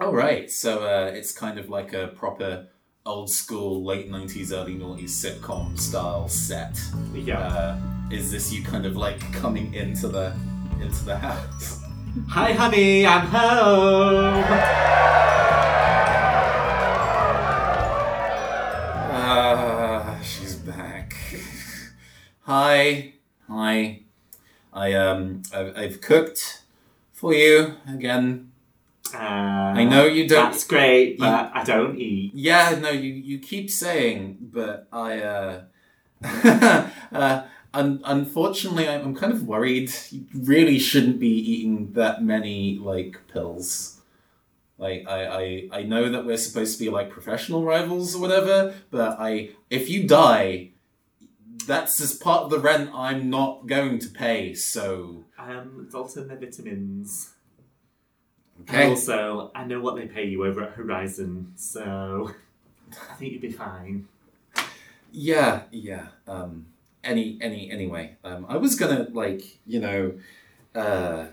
[0.00, 2.68] All right, so uh, it's kind of like a proper
[3.04, 6.80] old school late '90s, early '90s sitcom style set.
[7.12, 7.40] Yeah.
[7.40, 7.78] Uh,
[8.10, 10.32] is this you kind of like coming into the
[10.80, 11.80] into the house?
[12.28, 15.43] Hi, honey, I'm home.
[22.46, 23.14] Hi,
[23.48, 24.00] hi.
[24.70, 26.60] I um, I've, I've cooked
[27.14, 28.52] for you again.
[29.14, 30.50] Uh, I know you don't.
[30.50, 32.32] That's great, but I don't eat.
[32.34, 35.62] Yeah, no, you, you keep saying, but I, uh,
[37.12, 39.90] uh un- unfortunately, I'm, I'm kind of worried.
[40.10, 44.02] You really shouldn't be eating that many, like, pills.
[44.76, 48.74] Like, I, I, I know that we're supposed to be, like, professional rivals or whatever,
[48.90, 50.72] but I, if you die,
[51.66, 56.38] that's as part of the rent I'm not going to pay, so, Um, Dalton, they're
[56.38, 57.34] vitamins.
[58.56, 58.88] And okay?
[58.88, 62.30] also, I know what they pay you over at Horizon, so
[63.10, 64.06] I think you'd be fine.
[65.10, 66.06] Yeah, yeah.
[66.26, 66.66] Um,
[67.02, 68.16] any, any, anyway.
[68.24, 70.12] Um, I was gonna like, you know,
[70.74, 71.26] uh,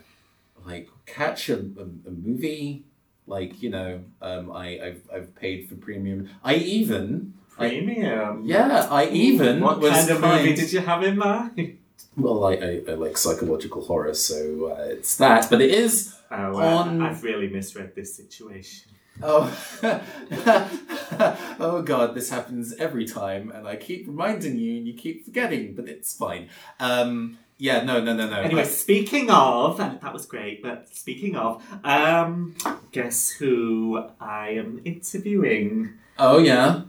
[0.65, 2.84] like catch a, a, a movie.
[3.28, 6.30] Like, you know, um, I, I've, I've paid for premium.
[6.44, 7.34] I even,
[7.69, 8.43] Premium.
[8.45, 11.78] yeah, I even What was kind of movie did you have in mind?
[12.17, 15.50] Well, I, I, I like psychological horror, so uh, it's that.
[15.50, 16.13] But it is.
[16.30, 18.91] Oh, uh, On- I've really misread this situation.
[19.24, 19.47] Oh,
[21.60, 22.13] oh God!
[22.13, 25.74] This happens every time, and I keep reminding you, and you keep forgetting.
[25.74, 26.50] But it's fine.
[26.82, 28.41] Um, yeah, no, no, no, no.
[28.41, 32.56] Anyway, speaking of, that was great, but speaking of, um,
[32.91, 35.93] guess who I am interviewing?
[36.17, 36.82] oh yeah.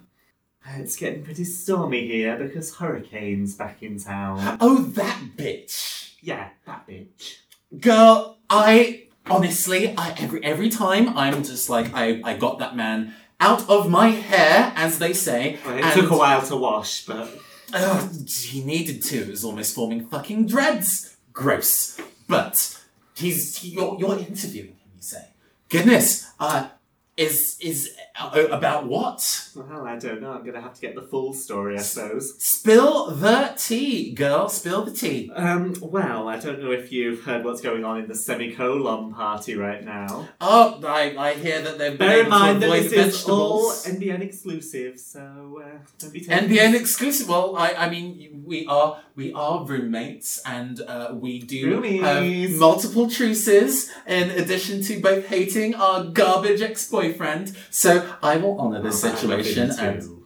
[0.77, 4.59] It's getting pretty stormy here because Hurricane's back in town.
[4.61, 6.12] Oh, that bitch.
[6.20, 7.38] Yeah, that bitch.
[7.81, 13.14] Girl, I honestly, I every every time I'm just like I I got that man
[13.40, 15.59] out of my hair, as they say.
[15.64, 17.29] Well, it and- took a while to wash, but
[17.75, 19.22] Ugh, he needed to.
[19.22, 21.16] It was almost forming fucking dreads.
[21.33, 21.98] Gross.
[22.29, 22.79] But
[23.16, 24.90] he's he, you're you're interviewing him.
[24.96, 25.29] You say,
[25.68, 26.31] goodness.
[26.38, 26.68] Uh,
[27.16, 29.48] is is uh, about what?
[29.55, 30.33] well, I don't know.
[30.33, 32.42] I'm gonna have to get the full story, I suppose.
[32.42, 34.48] Spill the tea, girl.
[34.48, 35.31] Spill the tea.
[35.35, 39.57] Um, well, I don't know if you've heard what's going on in the semicolon party
[39.57, 40.29] right now.
[40.40, 42.92] Oh, I, I hear that they've been Bear in able to mind that avoid this
[42.92, 43.87] is all vegetables.
[43.87, 47.29] NBN exclusive, so uh, don't be taking NBN exclusive.
[47.29, 52.01] Well, I, I mean, we are we are roommates, and uh, we do Roomies.
[52.03, 57.57] have multiple truces in addition to both hating our garbage ex-boyfriend.
[57.70, 60.22] So I will honour this Oh, situation and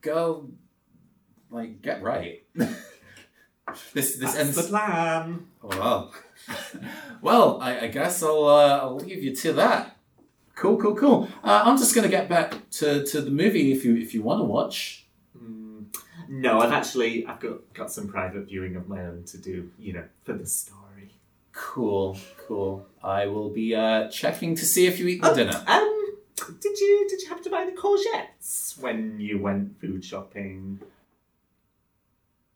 [0.00, 0.48] go,
[1.50, 2.42] like, get right.
[2.56, 4.56] this this That's ends.
[4.56, 5.46] the plan.
[5.62, 6.14] Oh, well,
[7.22, 9.96] well, I, I guess I'll uh, I'll leave you to that.
[10.56, 11.28] Cool, cool, cool.
[11.44, 14.40] Uh, I'm just gonna get back to, to the movie if you if you want
[14.40, 15.06] to watch.
[16.32, 19.92] No, I've actually I've got got some private viewing of my own to do, you
[19.92, 21.10] know, for the story.
[21.52, 22.16] Cool,
[22.46, 22.86] cool.
[23.02, 25.64] I will be uh, checking to see if you eat the dinner.
[25.66, 26.14] Um,
[26.60, 30.80] did you did you have to buy the courgettes when you went food shopping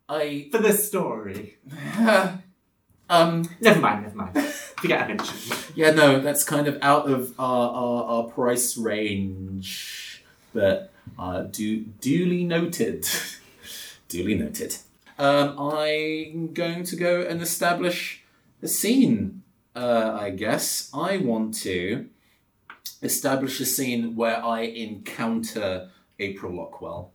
[0.08, 1.56] I for the story?
[3.10, 4.38] um Never mind, never mind.
[4.38, 5.56] Forget I mentioned.
[5.74, 11.80] yeah no that's kind of out of our our, our price range, but uh, du-
[12.00, 13.04] duly noted.
[14.14, 14.76] duly noted.
[15.18, 18.22] Um, I'm going to go and establish
[18.62, 19.42] a scene.
[19.74, 22.06] Uh, I guess I want to
[23.02, 27.10] establish a scene where I encounter April Lockwell.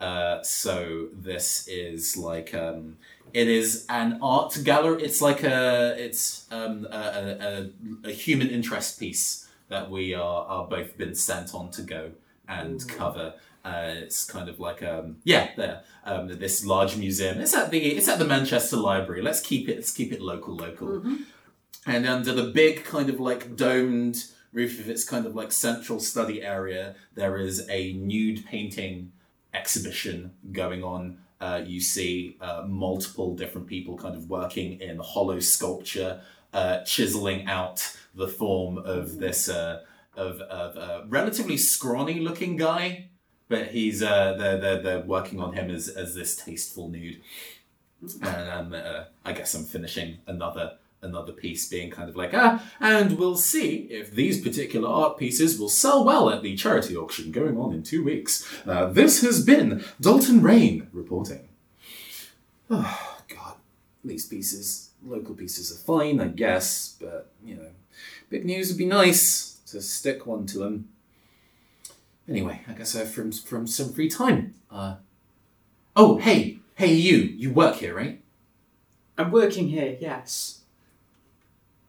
[0.00, 2.96] Uh, so this is like um,
[3.32, 5.02] it is an art gallery.
[5.02, 10.44] It's like a it's um, a, a, a, a human interest piece that we are,
[10.46, 12.12] are both been sent on to go
[12.48, 13.34] and cover.
[13.64, 17.40] Uh, it's kind of like um yeah there um this large museum.
[17.40, 19.22] It's at the it's at the Manchester Library.
[19.22, 21.02] Let's keep it let's keep it local local.
[21.86, 25.98] And under the big kind of like domed roof of its kind of like central
[25.98, 29.12] study area, there is a nude painting
[29.54, 31.18] exhibition going on.
[31.40, 36.20] Uh, you see uh, multiple different people kind of working in hollow sculpture,
[36.52, 39.80] uh, chiseling out the form of this uh,
[40.16, 43.08] of, of a relatively scrawny looking guy,
[43.52, 47.20] but he's uh, they're, they're, they're working on him as, as this tasteful nude.
[48.22, 52.64] And um, uh, I guess I'm finishing another another piece being kind of like ah,
[52.80, 57.30] and we'll see if these particular art pieces will sell well at the charity auction
[57.30, 58.50] going on in two weeks.
[58.66, 61.48] Uh, this has been Dalton Rain reporting.
[62.70, 63.56] Oh God,
[64.02, 67.68] these pieces, local pieces, are fine, I guess, but you know,
[68.30, 70.88] big news would be nice to stick one to them.
[72.32, 74.54] Anyway, I guess I have from from some free time.
[74.70, 74.94] Uh,
[75.94, 78.22] oh, hey, hey, you, you work here, right?
[79.18, 80.62] I'm working here, yes.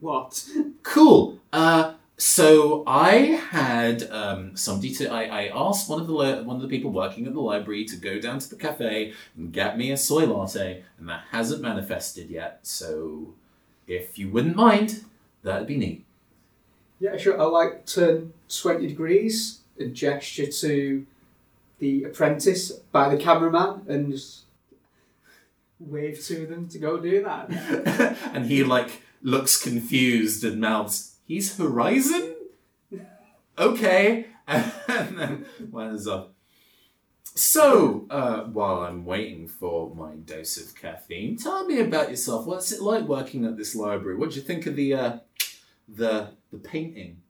[0.02, 0.46] What?
[0.84, 1.40] Cool.
[1.54, 5.10] Uh, so I had um, somebody to.
[5.10, 7.86] I, I asked one of the li- one of the people working at the library
[7.86, 11.62] to go down to the cafe and get me a soy latte, and that hasn't
[11.62, 12.60] manifested yet.
[12.64, 13.34] So,
[13.88, 15.06] if you wouldn't mind,
[15.42, 16.06] that'd be neat.
[17.00, 17.40] Yeah, sure.
[17.40, 21.06] I like turn 20 degrees and gesture to
[21.80, 24.44] the apprentice by the cameraman and just
[25.80, 27.50] wave to them to go do that.
[28.34, 32.36] and he like looks confused and mouths, "He's Horizon."
[33.58, 36.34] Okay, and then winds up.
[37.36, 42.46] So, uh, while I'm waiting for my dose of caffeine, tell me about yourself.
[42.46, 44.18] What's it like working at this library?
[44.18, 45.18] What do you think of the uh,
[45.88, 47.23] the the painting?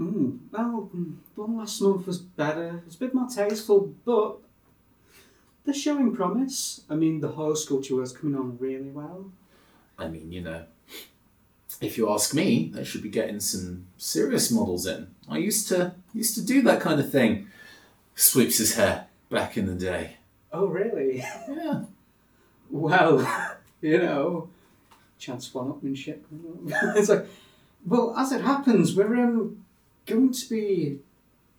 [0.00, 2.82] Mm, well, the one last month was better.
[2.86, 4.38] It's a bit more tasteful, but
[5.64, 6.82] they're showing promise.
[6.88, 9.30] I mean, the whole sculpture was coming on really well.
[9.98, 10.64] I mean, you know,
[11.80, 15.08] if you ask me, they should be getting some serious models in.
[15.28, 17.48] I used to used to do that kind of thing.
[18.14, 20.16] Sweeps his hair back in the day.
[20.52, 21.18] Oh, really?
[21.48, 21.84] Yeah.
[22.74, 23.20] Well,
[23.82, 24.48] you know,
[25.18, 26.20] chance one upmanship.
[26.96, 27.26] it's like,
[27.84, 29.62] well, as it happens, we're um,
[30.06, 30.98] going to be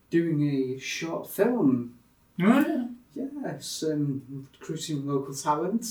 [0.10, 1.95] doing a short film.
[2.41, 2.88] Oh, yeah.
[3.15, 5.86] Yes, um, recruiting local talent.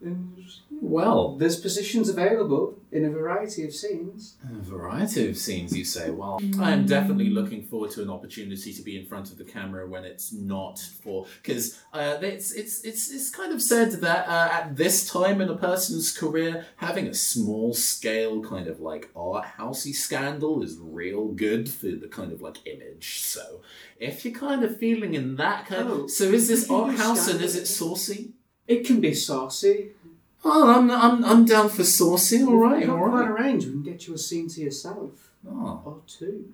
[0.00, 0.36] And
[0.70, 4.36] Well, there's positions available in a variety of scenes.
[4.48, 6.10] A variety of scenes, you say.
[6.10, 9.44] Well, I am definitely looking forward to an opportunity to be in front of the
[9.44, 14.28] camera when it's not for because uh, it's it's it's it's kind of said that
[14.28, 19.10] uh, at this time in a person's career, having a small scale kind of like
[19.16, 23.20] art housey scandal is real good for the kind of like image.
[23.20, 23.62] So
[23.98, 27.40] if you're kind of feeling in that kind, Oh, so is this art house and
[27.40, 28.32] is it saucy?
[28.68, 29.88] It can be saucy.
[30.44, 32.44] Oh, I'm I'm I'm down for saucy.
[32.44, 33.64] All right, all got quite a range.
[33.64, 35.32] We can get you a scene to yourself.
[35.48, 35.82] Oh.
[35.84, 36.52] Or two.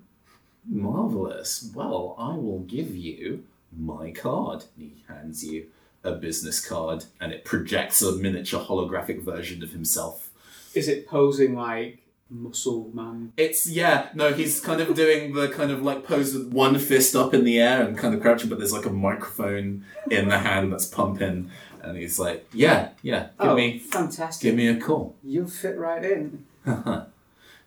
[0.66, 1.70] Marvelous.
[1.74, 3.44] Well, I will give you
[3.76, 4.64] my card.
[4.78, 5.66] He hands you
[6.02, 10.30] a business card and it projects a miniature holographic version of himself.
[10.74, 13.32] Is it posing like muscle man?
[13.36, 17.16] It's, yeah, no, he's kind of doing the kind of like pose with one fist
[17.16, 20.38] up in the air and kind of crouching, but there's like a microphone in the
[20.38, 21.50] hand that's pumping.
[21.84, 24.42] And he's like, yeah, yeah, give oh, me, fantastic.
[24.42, 25.16] give me a call.
[25.22, 26.46] You'll fit right in.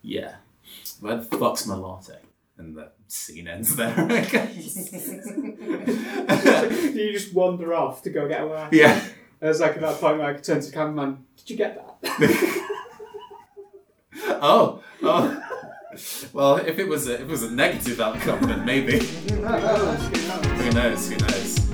[0.01, 0.35] yeah.
[0.99, 2.17] Where the fuck's my latte?
[2.57, 3.95] And the scene ends there.
[3.95, 4.03] Do
[6.95, 8.67] you just wander off to go get away.
[8.71, 9.01] yeah.
[9.39, 11.23] There's like at that point where I could turn to the cameraman.
[11.37, 12.73] Did you get that?
[14.41, 15.43] Oh, oh.
[16.33, 18.99] Well, if it was a if it was a negative outcome, then maybe.
[18.99, 19.41] Who
[20.71, 21.09] knows?
[21.09, 21.66] Who knows?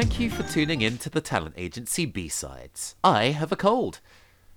[0.00, 2.94] Thank you for tuning in to the talent agency B-Sides.
[3.04, 4.00] I have a cold.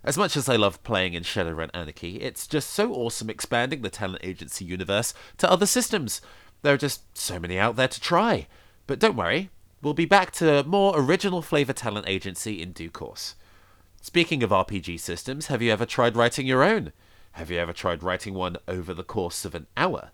[0.02, 3.89] As much as I love playing in Shadowrun Anarchy, it's just so awesome expanding the
[3.89, 6.22] talent agency universe to other systems.
[6.62, 8.48] There are just so many out there to try.
[8.88, 9.50] But don't worry,
[9.82, 13.36] we'll be back to more original flavor talent agency in due course.
[14.02, 16.94] Speaking of RPG systems, have you ever tried writing your own?
[17.34, 20.12] Have you ever tried writing one over the course of an hour?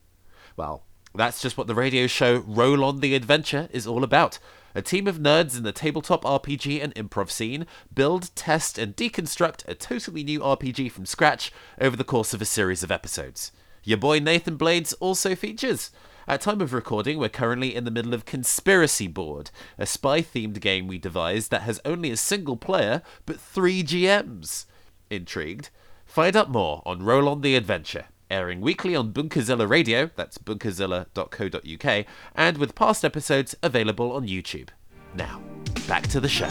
[0.57, 4.39] Well, that's just what the radio show Roll on the Adventure is all about.
[4.75, 9.67] A team of nerds in the tabletop RPG and improv scene build, test, and deconstruct
[9.67, 11.51] a totally new RPG from scratch
[11.81, 13.51] over the course of a series of episodes.
[13.83, 15.91] Your boy Nathan Blades also features.
[16.27, 19.49] At time of recording, we're currently in the middle of Conspiracy Board,
[19.79, 24.65] a spy-themed game we devised that has only a single player but three GMs.
[25.09, 25.69] Intrigued?
[26.05, 32.05] Find out more on Roll on the Adventure, airing weekly on Bunkerzilla Radio, that's bunkerzilla.co.uk,
[32.35, 34.69] and with past episodes available on YouTube.
[35.15, 35.41] Now,
[35.87, 36.49] back to the show.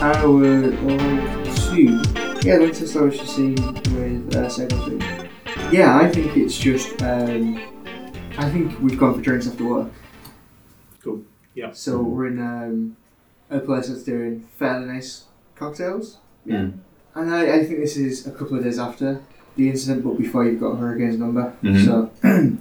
[0.00, 2.00] Hour or two.
[2.42, 5.27] Yeah, that's just I was just with uh, Sailor Food.
[5.70, 7.02] Yeah, I think it's just.
[7.02, 7.56] Um,
[8.38, 9.90] I think we've gone for drinks after work.
[11.02, 11.22] Cool.
[11.54, 11.72] Yeah.
[11.72, 12.96] So we're in um,
[13.50, 15.24] a place that's doing fairly nice
[15.56, 16.18] cocktails.
[16.46, 16.78] Mm.
[17.14, 19.22] And I, I think this is a couple of days after
[19.56, 21.54] the incident, but before you've got Hurricane's number.
[21.62, 21.84] Mhm.
[21.84, 22.10] So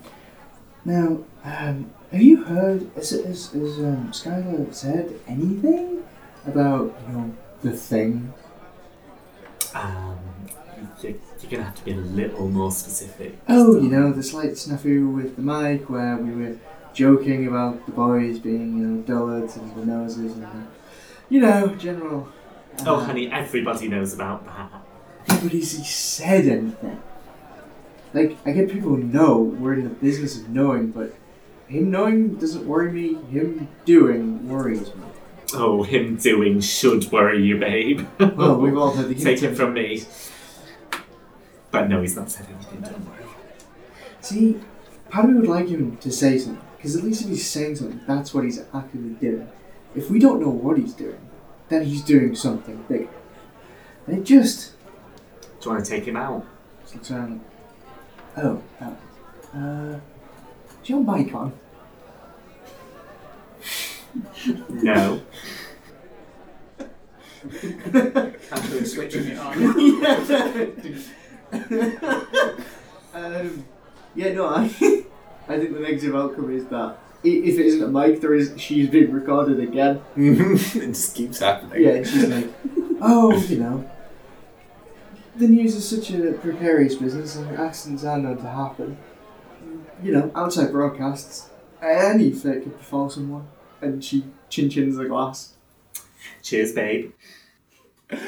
[0.86, 2.90] now, um, have you heard?
[2.96, 6.04] Has, has, has um, Skylar said anything
[6.46, 8.34] about you know the thing?
[9.76, 10.07] Um,
[11.02, 13.38] you're, you're gonna have to be a little more specific.
[13.48, 16.58] Oh, you know the slight snafu with the mic where we were
[16.94, 20.68] joking about the boys being you know dullards and the noses and the,
[21.30, 22.28] you know general.
[22.86, 24.72] Oh, uh, honey, everybody knows about that.
[25.30, 27.02] Nobody's said anything.
[28.14, 31.14] Like, I get people who know we're in the business of knowing, but
[31.68, 33.16] him knowing doesn't worry me.
[33.30, 35.04] Him doing worries me.
[35.54, 38.08] Oh, him doing should worry you, babe.
[38.20, 40.04] Well, we've all heard the Take it from me.
[41.78, 43.24] But no, he's not said anything, don't worry.
[44.22, 44.60] See,
[45.12, 47.76] part of me would like him to say something, because at least if he's saying
[47.76, 49.48] something, that's what he's actively doing.
[49.96, 51.20] If we don't know what he's doing,
[51.70, 53.08] then he's doing something big.
[54.08, 54.72] And it just
[55.60, 56.44] Do you want to take him out?
[56.82, 57.42] just looks around
[58.38, 58.98] oh, that.
[59.54, 60.00] Uh,
[60.82, 61.54] is your mic on?
[64.70, 65.22] No.
[68.52, 71.04] Actually, switching it on.
[73.14, 73.66] um,
[74.16, 74.64] yeah, no, I,
[75.48, 78.54] I think the negative outcome is that i- if it isn't a mic, there is
[78.58, 80.02] she's being recorded again.
[80.16, 81.82] it just keeps happening.
[81.84, 82.50] Yeah, and she's like,
[83.02, 83.90] oh, you know,
[85.36, 88.98] the news is such a precarious business, and accidents are known to happen.
[90.04, 91.50] You know, outside broadcasts,
[91.82, 93.48] any flick could befall someone,
[93.82, 95.54] and she chin chins the glass.
[96.44, 97.14] Cheers, babe.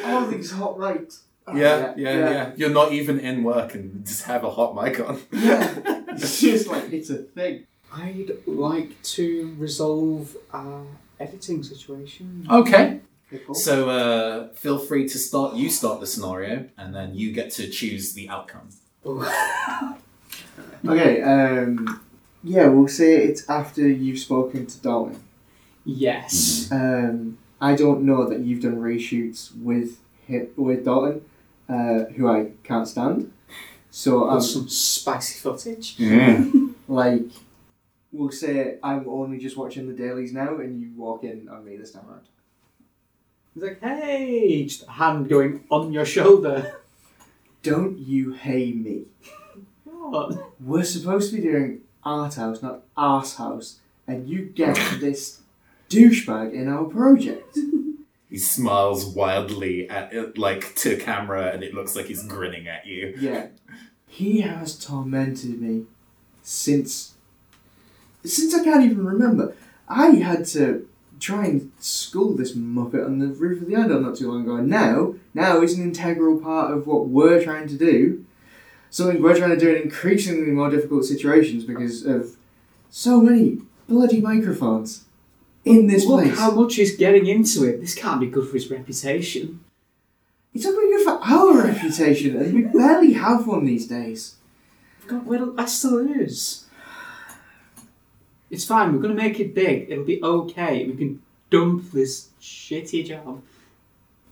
[0.05, 1.23] All these hot rights.
[1.51, 4.99] Oh, Yeah, yeah, yeah, You're not even in work and just have a hot mic
[4.99, 5.19] on.
[5.31, 5.73] Yeah,
[6.09, 7.65] it's just like it's a thing.
[7.91, 10.85] I'd like to resolve our
[11.19, 12.45] editing situation.
[12.49, 12.99] Okay.
[13.29, 13.55] Pickle.
[13.55, 15.55] So uh, feel free to start.
[15.55, 18.69] You start the scenario, and then you get to choose the outcome.
[20.87, 22.01] Okay, um,
[22.43, 25.21] yeah, we'll say it's after you've spoken to Dalton.
[25.85, 26.69] Yes.
[26.71, 31.25] Um, I don't know that you've done reshoots with him, with Dalton,
[31.69, 33.31] uh, who I can't stand.
[33.91, 35.95] So I'm Got some spicy footage.
[36.87, 37.25] like,
[38.11, 41.77] we'll say I'm only just watching the dailies now, and you walk in on me
[41.77, 42.27] this time around.
[43.53, 46.79] He's like, hey, just a hand going on your shoulder.
[47.63, 49.03] Don't you hey me?
[49.83, 50.53] What?
[50.61, 55.41] We're supposed to be doing art house, not arse house, and you get this
[55.89, 57.57] douchebag in our project.
[58.29, 62.85] He smiles wildly at it, like to camera, and it looks like he's grinning at
[62.85, 63.15] you.
[63.19, 63.47] Yeah.
[64.07, 65.85] He has tormented me
[66.43, 67.15] since
[68.23, 69.55] since I can't even remember.
[69.87, 70.87] I had to
[71.19, 74.57] try and school this muppet on the roof of the island not too long ago,
[74.57, 78.25] and now now is an integral part of what we're trying to do.
[78.91, 82.35] Something we're trying to do in increasingly more difficult situations because of
[82.89, 85.05] so many bloody microphones
[85.65, 86.37] in this Look place.
[86.37, 87.81] how much he's getting into it.
[87.81, 89.59] This can't be good for his reputation.
[90.53, 94.35] It's not really good for our reputation, and we barely have one these days.
[95.07, 96.65] God, well, that still is.
[98.49, 98.93] It's fine.
[98.93, 99.89] We're gonna make it big.
[99.91, 100.85] It'll be okay.
[100.85, 103.43] We can dump this shitty job.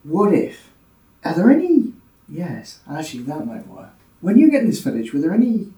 [0.03, 0.71] What if?
[1.23, 1.93] Are there any?
[2.29, 3.89] Yes, actually, that might work.
[4.21, 5.71] When you get in this footage, were there any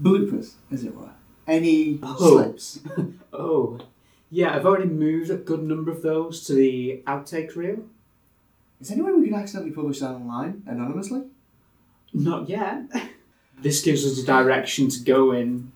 [0.00, 1.10] bloopers, as it were?
[1.46, 2.16] Any Oh.
[2.16, 2.80] slips?
[3.32, 3.78] Oh,
[4.30, 4.54] yeah.
[4.54, 7.84] I've already moved a good number of those to the outtake reel.
[8.80, 11.22] Is there any way we can accidentally publish that online anonymously?
[12.12, 12.84] Not yet.
[13.62, 15.72] This gives us a direction to go in.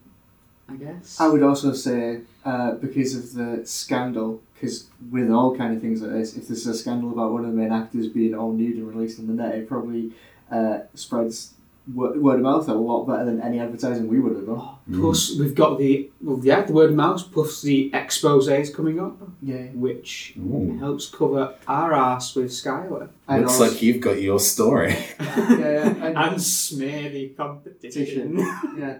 [0.69, 1.19] I guess.
[1.21, 6.03] I would also say, uh, because of the scandal, because with all kind of things
[6.03, 8.77] like this, if there's a scandal about one of the main actors being all nude
[8.77, 10.13] and released on the net, it probably
[10.51, 11.55] uh, spreads
[11.95, 14.69] word, word of mouth are a lot better than any advertising we would have done.
[15.01, 15.41] Plus, mm.
[15.41, 17.31] we've got the well, yeah, the word of mouth.
[17.33, 19.67] Plus, the exposés coming up, Yeah.
[19.75, 20.79] which Ooh.
[20.79, 24.97] helps cover our ass with Skylar And Looks also- like you've got your story.
[25.21, 28.39] yeah, yeah, and, and smear the competition.
[28.79, 28.99] yeah,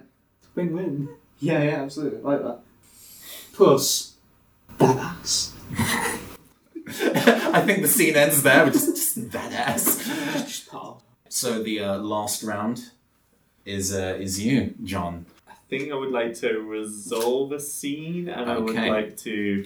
[0.55, 1.09] Win-win.
[1.41, 2.61] yeah, yeah, absolutely, I like that.
[3.53, 4.15] Plus,
[4.79, 5.55] that ass.
[6.91, 8.87] I think the scene ends there with just,
[9.17, 9.99] just that ass.
[10.47, 11.03] Just part
[11.39, 12.91] So the uh, last round
[13.65, 15.25] is uh, is you, John.
[15.49, 18.91] I think I would like to resolve a scene and I would Okay.
[18.91, 19.65] like to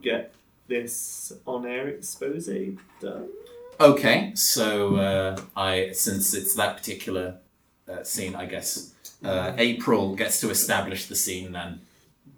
[0.00, 0.32] get
[0.66, 2.46] this on air expose
[2.98, 3.28] done.
[3.78, 7.36] Okay, so uh, I since it's that particular
[7.86, 11.82] uh, scene, I guess uh, April gets to establish the scene then.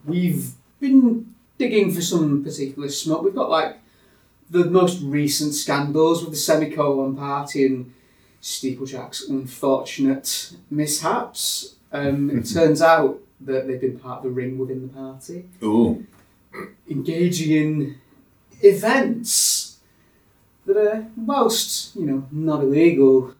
[0.04, 0.50] We've
[0.80, 3.22] been digging for some particular smoke.
[3.22, 3.78] We've got like
[4.50, 7.92] the most recent scandals with the semicolon party and
[8.42, 11.76] Steeplejack's unfortunate mishaps.
[11.92, 16.06] Um, it turns out that they've been part of the ring within the party, Ooh,
[16.88, 18.00] engaging in
[18.62, 19.78] events
[20.66, 23.34] that are most, you know, not illegal,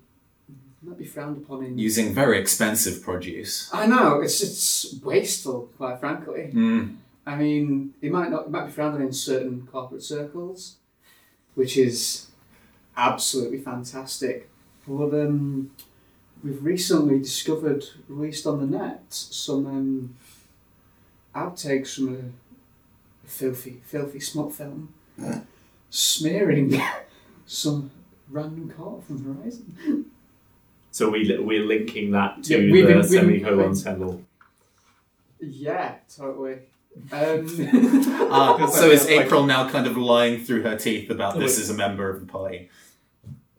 [0.83, 1.79] not be frowned upon in.
[1.79, 3.71] using very expensive produce.
[3.73, 6.51] I know it's it's wasteful, quite frankly.
[6.53, 6.97] Mm.
[7.27, 10.77] I mean, it might not, it might be frowned on in certain corporate circles,
[11.55, 12.29] which is
[12.97, 14.49] absolutely fantastic.
[14.87, 15.71] But um,
[16.43, 20.17] we've recently discovered, released on the net, some um,
[21.35, 22.15] outtakes from
[23.25, 24.93] a filthy, filthy smut film,
[25.91, 26.81] smearing
[27.47, 27.91] some
[28.31, 30.07] random car from Horizon.
[30.93, 34.25] So we we're linking that to Yeah, we've the been- we've been- semicolon scandal.
[35.41, 36.59] Yeah, totally.
[37.13, 37.47] Um,
[38.33, 41.75] Uh, so is April now kind of lying through her teeth about this as a
[41.75, 42.69] member of the party?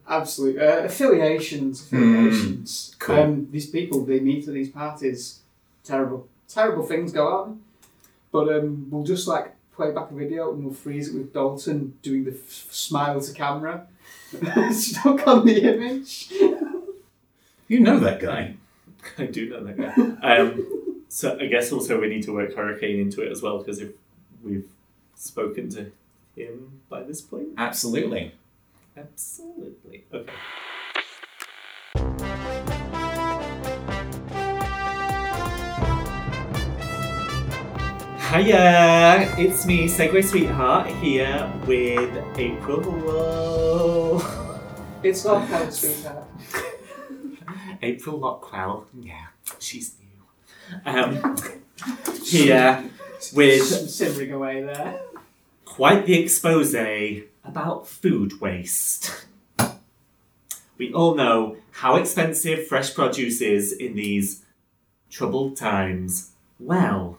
[0.08, 0.60] Absolutely.
[0.60, 2.96] Uh, affiliations, affiliations.
[2.98, 3.18] cool.
[3.18, 5.40] Um, these people, they meet at these parties.
[5.84, 7.62] Terrible, terrible things go on.
[8.30, 11.98] But um, we'll just like play back a video and we'll freeze it with Dalton
[12.02, 13.86] doing the f- smile to camera.
[14.72, 16.32] Stuck on the image.
[17.68, 18.56] You know that guy.
[19.18, 20.36] I do know that guy.
[20.36, 23.80] Um, so I guess also we need to work Hurricane into it as well because
[23.80, 23.90] if
[24.42, 24.68] we've
[25.14, 25.90] spoken to
[26.36, 28.32] him by this point, Absolutely.
[28.96, 30.04] Absolutely.
[30.12, 30.32] Okay.
[38.32, 42.80] Hiya, it's me, Segway Sweetheart, here with April.
[42.80, 44.22] Whoa.
[45.02, 46.24] It's not fun, sweetheart.
[47.82, 49.26] April Lockwell, yeah,
[49.58, 50.80] she's new.
[50.86, 51.36] Um,
[52.24, 52.88] here
[53.34, 55.00] with Simmering away there.
[55.66, 56.74] quite the expose
[57.44, 59.26] about food waste.
[60.78, 64.44] We all know how expensive fresh produce is in these
[65.10, 66.32] troubled times.
[66.58, 67.18] Well,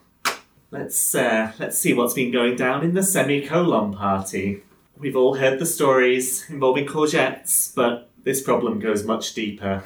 [0.72, 4.64] let's uh, let's see what's been going down in the semicolon party.
[4.98, 9.84] We've all heard the stories involving courgettes, but this problem goes much deeper.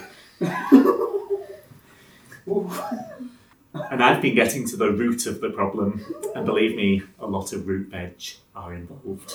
[3.90, 7.54] And I've been getting to the root of the problem, and believe me, a lot
[7.54, 8.22] of root veg
[8.56, 9.34] are involved.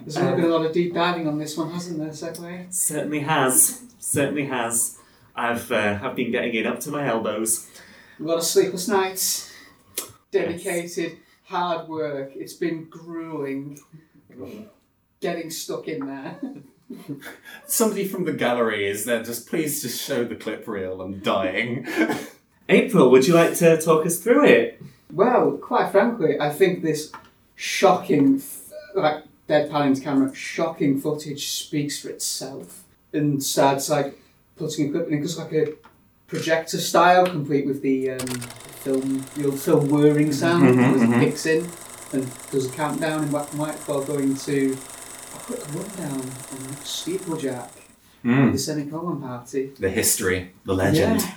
[0.00, 2.72] There's been a lot of deep diving on this one, hasn't there, Segway?
[2.72, 3.82] Certainly has.
[3.98, 4.98] Certainly has.
[5.34, 7.68] I've uh, I've been getting in up to my elbows.
[8.18, 9.52] A lot of sleepless nights.
[10.30, 12.32] Dedicated, hard work.
[12.34, 13.78] It's been grueling.
[15.20, 16.38] Getting stuck in there.
[17.66, 19.22] Somebody from the gallery is there.
[19.22, 21.00] Just please just show the clip reel.
[21.02, 21.86] I'm dying.
[22.68, 24.82] April, would you like to talk us through it?
[25.12, 27.12] Well, quite frankly, I think this
[27.54, 28.42] shocking,
[28.94, 32.84] like deadpan into camera, shocking footage speaks for itself.
[33.12, 34.18] And starts like
[34.56, 35.68] putting equipment in, because like a
[36.26, 38.26] projector style, complete with the um,
[38.84, 41.20] film, the old film whirring sound Mhm, as it mhm.
[41.20, 41.66] kicks in
[42.12, 44.76] and does a countdown in black and white before going to
[45.34, 47.70] a quick rundown on Steeplejack,
[48.24, 48.52] Mm.
[48.52, 49.72] the semicolon party.
[49.78, 51.20] The history, the legend.
[51.20, 51.34] Yeah.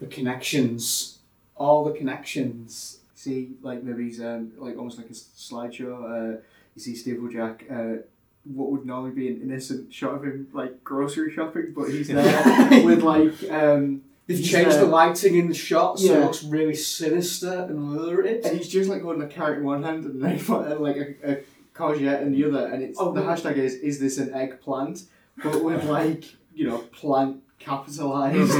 [0.00, 1.18] The connections,
[1.54, 2.98] all the connections.
[3.14, 6.36] See, like maybe he's um, like almost like a slideshow.
[6.38, 6.40] Uh,
[6.86, 7.70] you see Steeplejack.
[7.70, 8.02] Uh,
[8.44, 12.84] what would normally be an innocent shot of him like grocery shopping, but he's there
[12.84, 16.18] with like um, They've changed uh, the lighting in the shot so yeah.
[16.18, 18.44] it looks really sinister and lurid.
[18.46, 21.32] and he's just like holding a carrot in one hand and then uh, like a,
[21.32, 21.38] a
[21.74, 23.34] courgette in the other, and it's Oh, the really?
[23.34, 25.02] hashtag is is this an eggplant,
[25.42, 26.24] but with like
[26.54, 28.52] you know plant capitalized.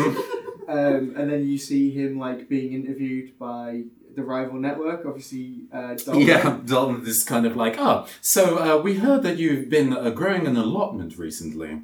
[0.69, 3.85] um, and then you see him like being interviewed by
[4.15, 5.63] the rival network, obviously.
[5.73, 6.21] Uh, Dalton.
[6.21, 10.11] Yeah, Dalton is kind of like, oh, so uh, we heard that you've been uh,
[10.11, 11.83] growing an allotment recently.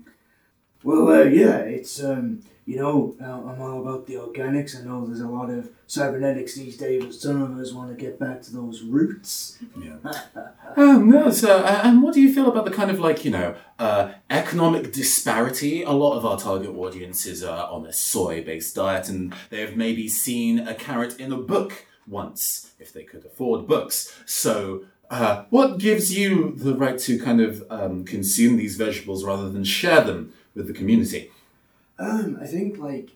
[0.82, 4.80] Well, uh, yeah, it's um, you know, uh, I'm all about the organics.
[4.80, 8.02] I know there's a lot of cybernetics these days, but some of us want to
[8.02, 9.58] get back to those roots.
[10.76, 13.30] Um, no, so, uh, and what do you feel about the kind of like, you
[13.30, 15.82] know, uh, economic disparity?
[15.82, 20.08] A lot of our target audiences are on a soy based diet and they've maybe
[20.08, 24.14] seen a carrot in a book once, if they could afford books.
[24.26, 29.50] So, uh, what gives you the right to kind of um, consume these vegetables rather
[29.50, 31.30] than share them with the community?
[31.98, 33.10] Um, I think like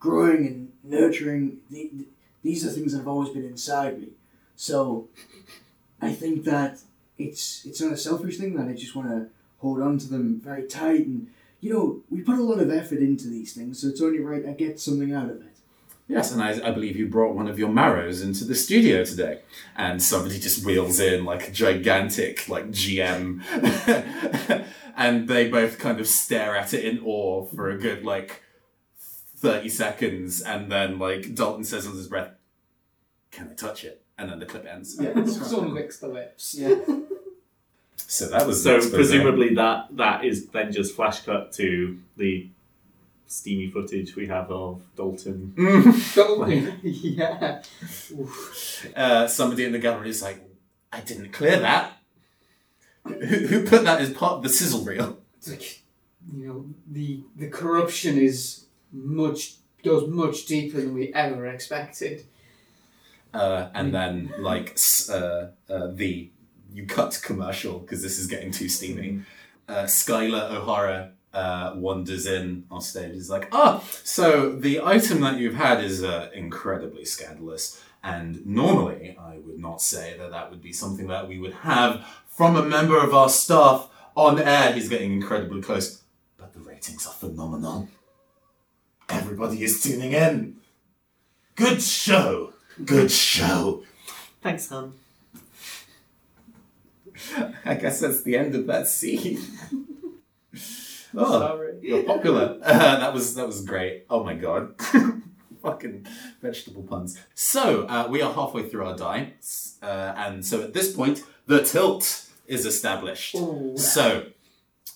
[0.00, 2.06] growing and nurturing the, the-
[2.42, 4.08] these are things that have always been inside me.
[4.56, 5.08] So
[6.00, 6.80] I think that
[7.16, 10.40] it's it's not a selfish thing that I just want to hold on to them
[10.42, 11.28] very tight and
[11.60, 14.44] you know we put a lot of effort into these things, so it's only right
[14.44, 15.51] I get something out of it.
[16.08, 19.40] Yes, and I, I believe you brought one of your marrows into the studio today,
[19.76, 23.42] and somebody just wheels in like a gigantic like GM,
[24.96, 28.42] and they both kind of stare at it in awe for a good like
[29.36, 32.32] thirty seconds, and then like Dalton says under his breath,
[33.30, 34.98] "Can I touch it?" And then the clip ends.
[35.00, 36.54] Yeah, someone licks the lips.
[36.58, 36.74] Yeah.
[37.96, 42.50] So that was So presumably that that is then just flash cut to the
[43.32, 45.54] steamy footage we have of Dalton.
[46.14, 47.62] Don't- yeah.
[48.94, 50.40] Uh, somebody in the gallery is like,
[50.92, 51.92] "I didn't clear that."
[53.06, 53.14] Who,
[53.46, 55.18] who put that as part of the sizzle reel?
[55.38, 55.82] It's like,
[56.32, 62.24] you know, the the corruption is much goes much deeper than we ever expected.
[63.34, 64.78] uh, and then like
[65.10, 65.14] uh,
[65.68, 66.30] uh, the
[66.72, 69.22] you cut commercial because this is getting too steamy.
[69.68, 73.14] Uh, Skylar O'Hara uh, wanders in on stage.
[73.14, 79.16] He's like, "Ah, so the item that you've had is uh, incredibly scandalous, and normally
[79.18, 82.62] I would not say that that would be something that we would have from a
[82.62, 86.02] member of our staff on air." He's getting incredibly close,
[86.36, 87.88] but the ratings are phenomenal.
[89.08, 90.56] Everybody is tuning in.
[91.54, 92.54] Good show.
[92.84, 93.84] Good show.
[94.40, 94.94] Thanks, hon.
[97.64, 99.40] I guess that's the end of that scene.
[101.16, 101.74] oh, Sorry.
[101.80, 102.58] you're popular.
[102.62, 104.06] Uh, that was that was great.
[104.10, 104.74] Oh my god.
[105.62, 106.06] Fucking
[106.40, 107.16] vegetable puns.
[107.34, 109.34] So uh, we are halfway through our die,
[109.80, 113.36] uh, and so at this point the tilt is established.
[113.36, 113.74] Ooh.
[113.76, 114.26] So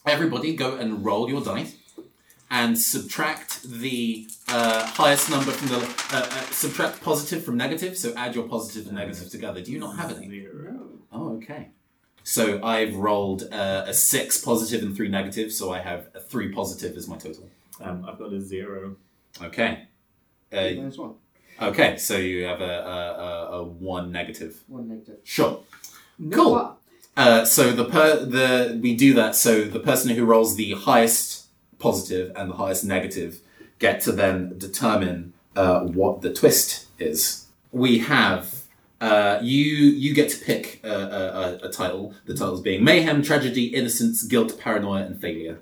[0.05, 1.69] everybody go and roll your die.
[2.49, 7.99] And subtract the uh, highest number from the uh, uh, subtract positive from negative.
[7.99, 9.61] So add your positive and negative together.
[9.61, 10.29] Do you not have any?
[10.31, 10.77] Zero.
[11.11, 11.71] Oh, okay.
[12.27, 16.51] So I've rolled uh, a six positive and three negative, so I have a three
[16.51, 17.49] positive as my total.
[17.81, 18.97] Um, I've got a zero.
[19.41, 19.87] Okay.
[20.53, 21.15] Uh, one.
[21.63, 24.61] okay, so you have a, a, a, a one negative.
[24.67, 25.19] One negative.
[25.23, 25.61] Sure.
[26.19, 26.53] No, Cool.
[26.53, 26.77] what?
[27.17, 29.37] Uh, so the per the we do that.
[29.37, 31.47] So the person who rolls the highest
[31.79, 33.39] positive and the highest negative
[33.79, 37.47] get to then determine uh, what the twist is.
[37.71, 38.56] We have
[39.01, 42.15] uh, you you get to pick a, a, a, a title.
[42.25, 45.59] The titles being mayhem, tragedy, innocence, guilt, paranoia, and failure.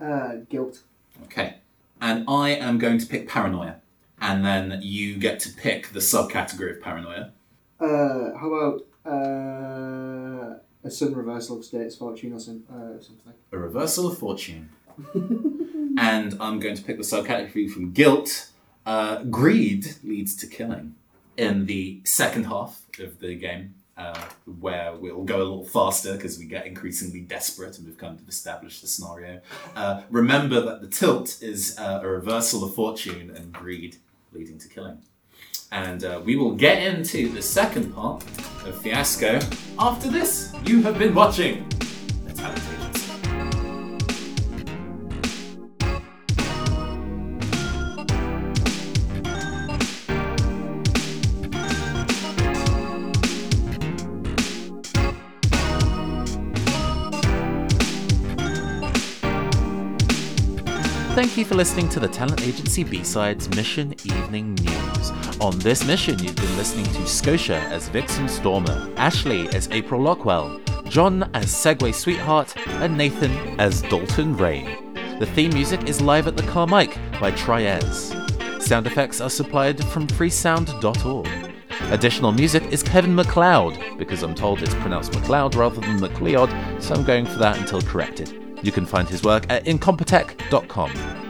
[0.00, 0.82] Uh, guilt.
[1.24, 1.56] Okay,
[2.00, 3.76] and I am going to pick paranoia,
[4.20, 7.32] and then you get to pick the subcategory of paranoia.
[7.80, 13.32] Uh, how about uh, a sudden reversal of state's fortune or some, uh, something?
[13.52, 14.70] a reversal of fortune.
[15.14, 18.50] and I'm going to pick the subcategory from guilt.
[18.84, 20.94] Uh, greed leads to killing.
[21.36, 24.18] In the second half of the game, uh,
[24.60, 28.28] where we'll go a little faster because we get increasingly desperate and we've kind of
[28.28, 29.40] established the scenario.
[29.74, 33.96] Uh, remember that the tilt is uh, a reversal of fortune and greed
[34.32, 34.98] leading to killing.
[35.72, 38.22] And uh, we will get into the second part
[38.64, 39.40] of Fiasco
[39.78, 40.54] after this.
[40.64, 41.66] You have been watching
[61.36, 65.10] Thank you for listening to the Talent Agency B-Sides Mission Evening News.
[65.38, 70.62] On this mission, you've been listening to Scotia as Vixen Stormer, Ashley as April Lockwell,
[70.88, 74.78] John as Segway Sweetheart, and Nathan as Dalton Ray.
[75.18, 78.62] The theme music is Live at the Carmike by Triez.
[78.62, 81.52] Sound effects are supplied from freesound.org.
[81.92, 86.94] Additional music is Kevin MacLeod, because I'm told it's pronounced McLeod rather than McLeod, so
[86.94, 88.42] I'm going for that until corrected.
[88.62, 91.25] You can find his work at incompetech.com.